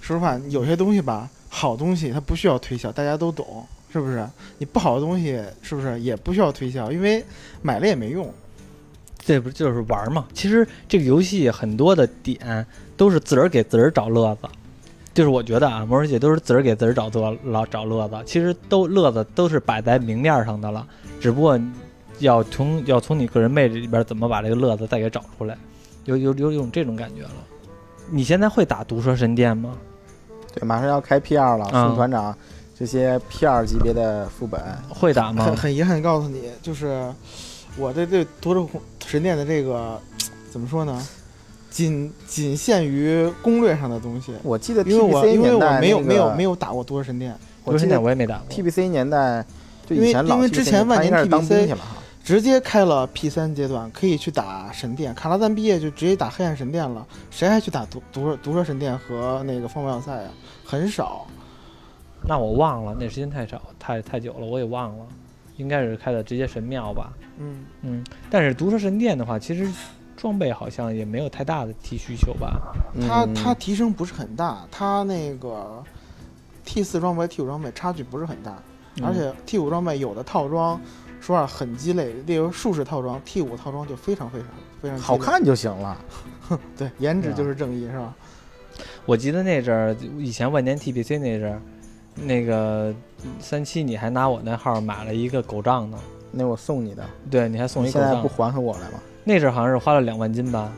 [0.00, 4.26] 说实话，有些东西吧，好东西它不需要推销，大家都懂，是不是？
[4.58, 7.22] 你不好的东西是不是也不需要推销，因为
[7.60, 8.32] 买了也没用。
[9.18, 10.26] 这不就是玩儿嘛？
[10.32, 12.66] 其实这个游戏很多的点
[12.96, 14.48] 都是自个儿给自个儿找乐子，
[15.14, 20.84] 就是我觉得啊，魔兽世界都是自个儿给自个儿找乐老找乐子，其实都乐子都是摆在明面上的了，
[21.20, 21.60] 只不过
[22.18, 25.56] 要从要从你个人魅力里边怎么把这个乐子再给找出来，
[26.06, 27.30] 有有有有种这种感觉了。
[28.10, 29.76] 你现在会打毒蛇神殿吗？
[30.52, 32.36] 对，马上要开 P 二了，嗯宋团长
[32.78, 35.56] 这些 P 二级别的副本，会打吗很？
[35.56, 37.12] 很遗憾告诉你，就是
[37.76, 38.66] 我对这夺者
[39.06, 40.00] 神殿的这个
[40.50, 41.06] 怎么说呢？
[41.70, 48.46] 仅仅限于攻略上的东西，我记得因为我 TBC 因为年代我没有没有没有，打过夺者神殿，毒蛇神殿我记得我也没打过。
[48.48, 49.44] TBC 年代
[49.86, 51.76] 就因为以前老因为之前万年 TBC。
[52.24, 55.12] 直接开了 P 三阶段，可以去打神殿。
[55.12, 60.30] 卡拉赞毕业就直接打黑暗神殿了，谁还去打毒毒蛇毒蛇神殿和那个风暴要塞啊？
[60.64, 61.26] 很少。
[62.26, 65.06] 那我忘了，那时间太少，太太久了，我也忘了，
[65.56, 67.12] 应该是开的直接神庙吧。
[67.38, 69.68] 嗯，嗯，但是毒蛇神殿的话，其实
[70.16, 72.74] 装备好像也没有太大的提需求吧。
[73.08, 75.82] 它嗯它提升不是很大，它那个
[76.64, 78.62] T 四装备 T 五装备差距不是很大，
[78.96, 80.80] 嗯而且 T 五装备有的套装
[81.20, 84.48] 说实话很鸡肋，例如术士套装 T 五套装就非常非常
[84.80, 85.98] 非常好，看就行了。
[86.76, 88.14] 对，颜值就是正义是吧？
[89.06, 91.62] 我记得那阵儿，以前万年 TBC 那阵儿，
[92.14, 92.94] 那个
[93.40, 95.98] 三七你还拿我那号买了一个狗杖呢，
[96.30, 98.28] 那我送你的，对，你还送一狗杖现在不。
[98.28, 99.00] 还给我来吗？
[99.24, 100.72] 那阵儿好像是花了两万金吧，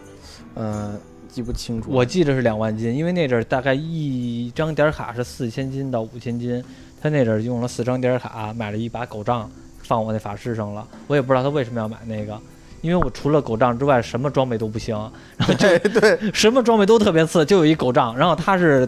[0.54, 1.90] 嗯，记不清楚。
[1.90, 6.62] 我记得是两万金，因为那阵儿大概一张点儿卡是四千金到五千金，
[7.00, 9.50] 他那阵儿用了四张点儿卡买了一把狗杖，
[9.82, 12.38] 放我那法师上了，我也不知道他为什么要买那个。
[12.82, 14.94] 因为我除了狗杖之外，什么装备都不行，
[15.38, 18.14] 然后这对 对，什么装备都特别次，就有一狗杖。
[18.14, 18.86] 然后他是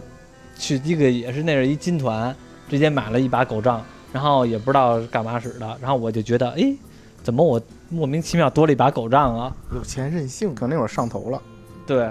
[0.57, 2.35] 去一个也是那是一金团，
[2.69, 5.77] 直接买了一把狗杖，然后也不知道干嘛使的。
[5.81, 6.75] 然后我就觉得，哎，
[7.23, 9.55] 怎么我莫名其妙多了一把狗杖啊？
[9.73, 11.41] 有钱任性，可能那会儿上头了，
[11.85, 12.09] 对，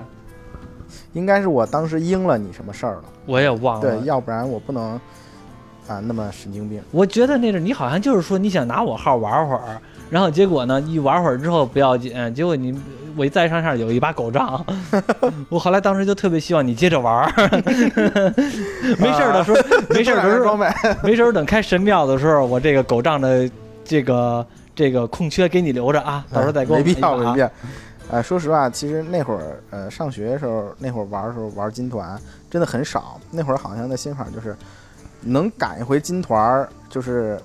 [1.12, 3.04] 应该是我当时应了你什么事儿了。
[3.26, 3.80] 我也忘了。
[3.80, 4.92] 对，要不然我不能
[5.88, 6.80] 啊那么神经病。
[6.92, 9.80] 我觉得那阵你好像就是说你想拿我号玩会儿，
[10.10, 12.78] 然后结果呢一玩会儿之后不要紧，结果你
[13.16, 14.64] 我一再上上有一把狗杖，
[15.48, 17.32] 我后来当时就特别希望你接着玩儿，
[18.98, 19.58] 没事儿的时候，
[19.90, 20.56] 没事儿的时候
[21.02, 23.48] 没事儿，等开神庙的时候，我这个狗杖的
[23.84, 27.50] 这个这个空缺给你留着啊，到时候再给我没必要，没必要。
[28.08, 32.16] 呃，说实话，其实那会儿呃上学的时候，那会儿玩的时候玩金团
[32.48, 33.20] 真的很少。
[33.32, 34.54] 那会儿好像的心法就是
[35.22, 37.36] 能赶一回金团儿，就是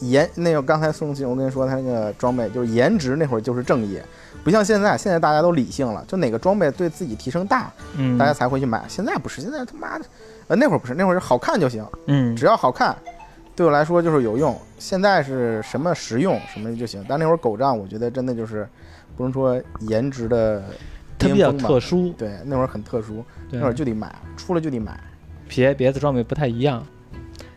[0.00, 4.00] 颜那个刚才宋庆我跟你说他那个装备就是颜值那会儿就是正义，
[4.42, 8.82] 不像现在，现在大家都理性了，就哪个装备对自己提升大，嗯，大家才会去买。
[8.88, 10.04] 现在不是，现在他妈的，
[10.48, 12.96] 呃那会儿不是，那会儿是好看就行，嗯只要好看，
[13.54, 14.56] 对我来说就是有用。
[14.78, 18.66] 现在是什么实用什么就行，但那会儿狗仗，我觉得真的就是
[19.16, 20.62] 不能说颜值的
[21.18, 24.98] 它比较特殊，对，那会儿很特殊，那会儿就得买，出了就得买。
[25.46, 26.82] 别别的装备不太一样。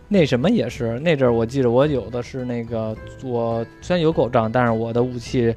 [0.08, 5.56] 那什么也是，那阵儿我记得我有的是那个，我虽然有狗杖，但是我的武器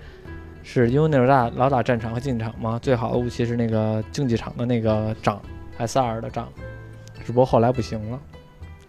[0.62, 5.40] 是因为那时候打老打战场和竞技场嘛，最好的武器是那个竞技场的那个杖
[5.76, 6.48] ，S 二的杖，
[7.24, 8.18] 只不过后来不行了。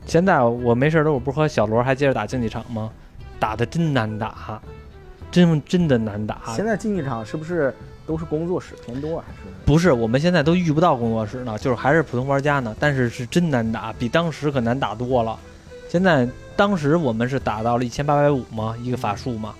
[0.05, 2.91] 现在我没事儿的，我不是和小罗还接着打竞技场吗？
[3.39, 4.61] 打的真难打，
[5.29, 6.39] 真真的难打。
[6.55, 7.73] 现在竞技场是不是
[8.07, 9.39] 都是工作室偏多，还是？
[9.65, 15.37] 不是，我们现在都遇不到工作室呢，就是还是普通玩家呢，但是是真难打，比当时可难打多了。
[15.89, 19.53] 现在当时我们是打到了一千八百五嘛，一个法术嘛，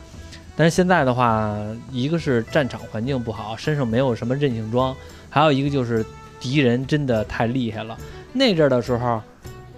[0.56, 1.56] 但是现在的话，
[1.92, 4.96] 一个是战场环境不好，身上没有什么韧性装，
[5.30, 6.06] 还有一个就是
[6.40, 7.98] 敌人真的太厉害了。
[8.34, 9.22] 那阵儿的时候，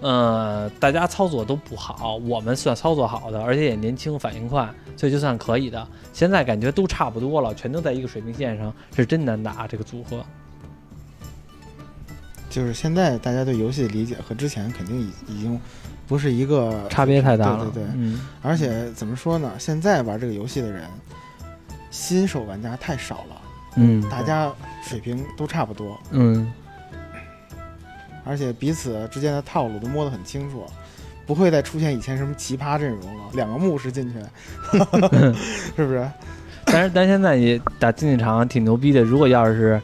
[0.00, 5.86] 呃，大家操作都不好，我们算操作好的，而且也年轻，反应快，所以就算可以的。
[6.12, 10.24] 现在感觉都差不多了，全都在一个水平线上，是真难打这个组合。
[12.48, 15.60] 就是现在大家对游戏的理解和之前肯定已已经
[16.08, 17.64] 不是一个差别太大了。
[17.66, 19.52] 对对对，嗯，而且怎么说呢？
[19.56, 20.84] 现在玩这个游戏的人，
[21.92, 23.42] 新手玩家太少了，
[23.76, 26.52] 嗯大家水平都差不多，嗯，
[28.24, 30.64] 而且彼此之间的套路都摸得很清楚，
[31.26, 34.18] 不会再出现以前什么奇葩阵容了，两个牧师进去，
[35.76, 36.08] 是不是？
[36.66, 39.02] 但是但现在你打竞技场挺牛逼的。
[39.02, 39.80] 如果要是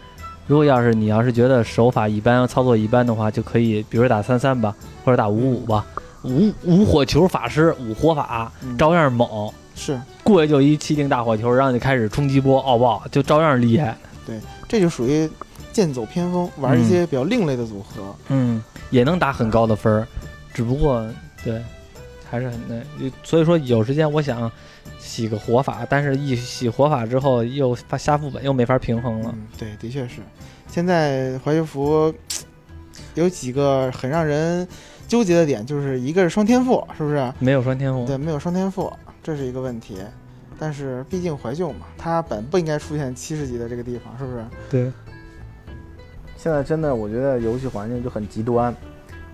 [0.46, 4.74] 如果要是你要是觉得手法一般、操作一般的话，就可以比如打三三吧，
[5.04, 5.84] 或者打五五吧。
[6.22, 13.96] 五五火球法师五火法嗯照样猛，是，过去就一气定大火球，然后就开始冲击波奥爆，就照样厉害。
[14.26, 15.28] 对这就属于
[15.76, 18.14] 剑走偏锋，玩一些比较另类的组合。
[18.28, 20.08] 嗯，也能打很高的分儿，
[20.54, 21.06] 只不过
[21.44, 21.62] 对，
[22.30, 23.10] 还是很那。
[23.22, 24.50] 所以说有时间我想
[24.98, 29.30] 洗个火法，但是一洗火法之后又发下副本，又没法平衡了。
[29.36, 30.22] 嗯，对，的确是。
[30.66, 32.10] 现在怀旧服
[33.14, 34.66] 有几个很让人
[35.06, 37.30] 纠结的点，就是一个是双天赋，是不是？
[37.38, 38.90] 没有双天赋，对，没有双天赋，
[39.22, 39.98] 这是一个问题。
[40.58, 44.42] 但是毕竟怀旧嘛，它本不应该出现七十级的这个地方，是不是？
[44.70, 44.90] 对，
[46.46, 48.72] 现在真的，我觉得游戏环境就很极端，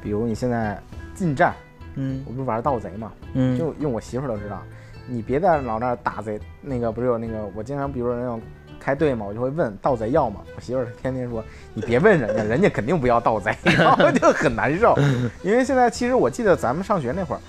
[0.03, 0.81] 比如你现在
[1.15, 1.55] 近战，
[1.97, 4.63] 嗯我不是玩盗贼嘛，嗯，就用我媳妇儿都知道，
[5.07, 8.41] 你别在老那儿打贼，那个不是有那个，我经常比如说那种
[8.81, 10.41] 开队嘛，我就会问盗贼要嘛？
[10.57, 11.45] 我媳妇儿天天说
[11.75, 14.97] 你别问人家， 人家肯定不要盗贼， 然后就很难受。
[15.43, 17.41] 因为现在其实我记得咱们上学那会儿，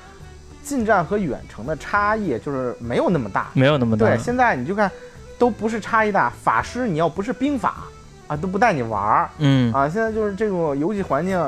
[0.61, 3.47] 近战和远程的差异就是没有那么大。
[3.53, 4.07] 没有那么大。
[4.07, 4.91] 对，现在你就看，
[5.39, 7.86] 都不是差异大，法师你要不是兵法
[8.34, 9.88] 啊，都不带你玩儿嗯啊。
[9.88, 11.40] 现在就是这种游戏环境，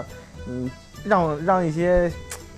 [0.48, 0.70] 嗯，
[1.04, 2.12] 让让一些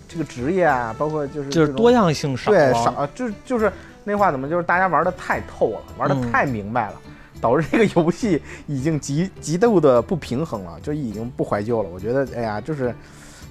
[0.07, 2.51] 这个职业啊，包括就是就是多样性少。
[2.51, 3.71] 对少，啊就就是
[4.03, 6.93] 那话怎么就是大家玩的太透了，玩的嗯太明白了。
[7.39, 11.89] 导致这个游戏已经极极度的不平衡了，就已经不怀旧了。
[11.93, 12.91] 我觉得，哎呀，就是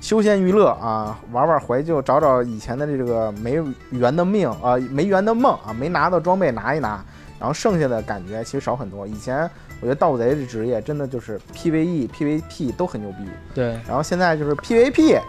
[0.00, 7.00] 休闲娱乐啊，玩玩怀旧，找找以前的这个没圆的命啊、没圆的梦啊，没拿到装备拿一拿，
[7.38, 9.06] 然后剩下的感觉其实少很多。
[9.06, 9.48] 以前
[9.80, 15.20] 我觉得盗贼这职业真的就是 PVE、PVP 都很牛逼，对，然后现在就是 PVP，、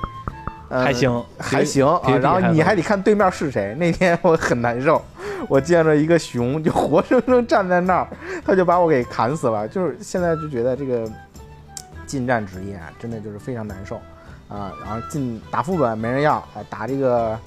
[0.69, 3.75] 呃、还行，还行啊，然后你还还得看对面是谁。
[3.79, 5.01] 那天我很难受，
[5.49, 8.07] 我见着一个熊就活生生站在那儿，
[8.45, 9.67] 他就把我给砍死了。
[9.67, 11.09] 就是现在就觉得这个
[12.05, 13.97] 近战职业啊，真的就是非常难受
[14.47, 14.71] 啊。
[14.83, 17.37] 然后进打副本没人要，啊，打这个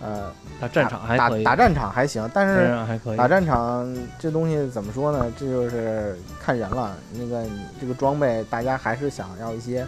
[0.00, 3.16] 呃打战场还可以，打打战场还行，但是。
[3.16, 3.86] 打战场
[4.18, 5.32] 这东西怎么说呢？
[5.38, 6.96] 这就是看人了。
[7.12, 9.82] 那个你这个装备，大家还是想要一些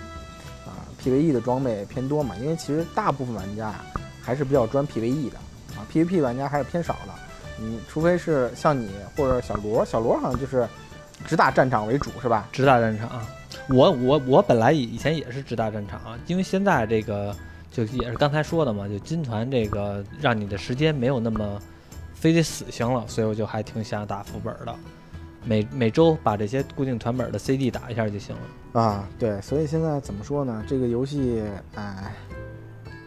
[0.64, 3.84] 啊 PVE 的装备偏多嘛，因为其实大部分玩家啊
[4.22, 5.38] 还是比较专 PVE 的
[5.76, 7.12] 啊，PVP 玩家还是偏少的。
[7.58, 10.66] 你除非是像你或者小罗，小罗好像就是
[11.26, 12.48] 只打战场为主是吧？
[12.50, 13.08] 只打战场，
[13.68, 17.34] 我我我本来以以前也是只打战场，因为现在这个
[17.72, 21.58] 就也是刚才说的嘛，就金团这个让你的时间没有那么
[22.12, 24.74] 非得死性了，所以我就还挺想打副本的，
[25.44, 28.80] 每每周把这些固定团本的 CD 打一下就行了。
[28.80, 30.62] 啊，对，所以现在怎么说呢？
[30.68, 31.42] 这个游戏，
[31.74, 32.14] 哎，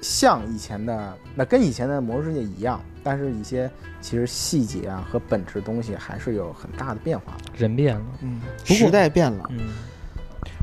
[0.02, 3.70] 像以前的，那跟以前的魔兽世界一样，但是一些
[4.02, 7.52] 其实细节啊和本质东西还是有很大的变化的。
[7.56, 9.70] 人变了，嗯，时代变了，嗯。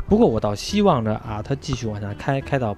[0.08, 2.76] 不过我倒希望着啊，它继续往下开，开到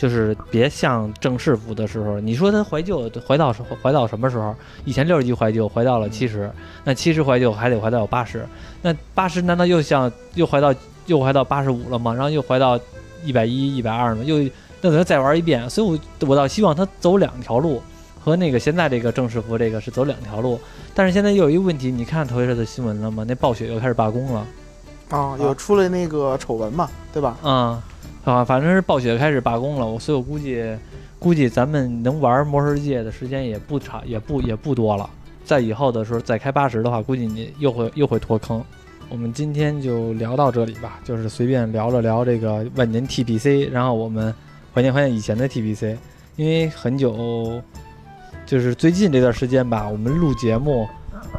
[0.00, 4.56] 就是别像正式服的时候，你说他怀旧怀到怀到什么时候？
[4.86, 6.50] 以前六十级怀旧怀到了七十、
[6.84, 8.48] 那七十怀旧还得怀到八十，
[8.80, 10.74] 那八十难道又像又怀到
[11.04, 12.14] 又怀到八十五了吗？
[12.14, 12.80] 然后又怀到
[13.22, 14.24] 一百一、一百二吗？
[14.24, 14.38] 又
[14.80, 15.68] 那等于再玩一遍。
[15.68, 17.82] 所以我我倒希望他走两条路，
[18.24, 20.58] 和那个现在这个正式服这个是走两条路。
[20.94, 23.22] 但是现在又有一个问题，你看头一阵的新闻了吗？
[23.28, 24.46] 那暴雪又开始罢工了。
[25.10, 27.36] 啊，有出了那个丑闻嘛，对吧？
[27.42, 27.82] 啊、
[28.24, 30.62] 啊，反正是暴雪开始罢工了，我所以我估计
[31.18, 35.08] 估计咱们能玩魔兽世界的时间也不长，也不也不多了。
[35.44, 38.62] 在以后的时候再开八十的话，估计你又会又会脱坑。
[39.08, 44.32] 我们今天就聊到这里吧，就是随便聊了聊这个万年 TPC，然后我们
[44.72, 45.96] 怀念怀念以前的 TPC，
[46.36, 47.60] 因为很久，
[48.46, 50.88] 就是最近这段时间吧，我们录节目，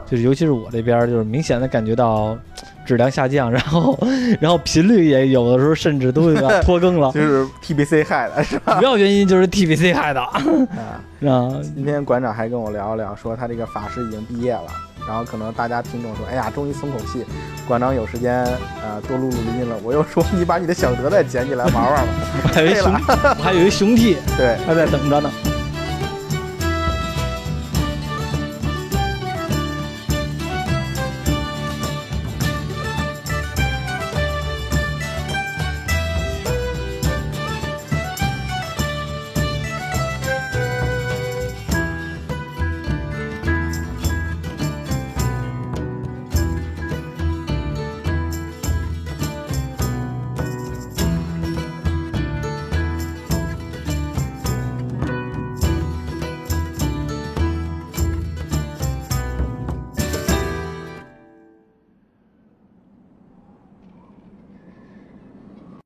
[0.05, 2.37] 就是尤其是我这边儿，就是明显的感觉到
[2.85, 3.97] 质量下降，然后
[4.39, 7.11] 然后频率也有的时候甚至都有点拖更了。
[7.15, 8.77] 就是 TBC 害的是吧？
[8.79, 14.67] 主要原因就是 TBC 害的， 啊，啊，今天馆长还跟我聊了聊，说他这个法师已经毕业了，
[15.07, 17.23] 然后可能大家听众说，哎呀，终于松口气，
[17.67, 18.43] 馆长有时间
[18.83, 19.75] 呃多录录音了。
[19.83, 22.13] 我又说你把你的小德再捡起来玩玩吧。
[22.43, 25.31] 我还有一 熊，我还有一熊 T 对，还在等着呢。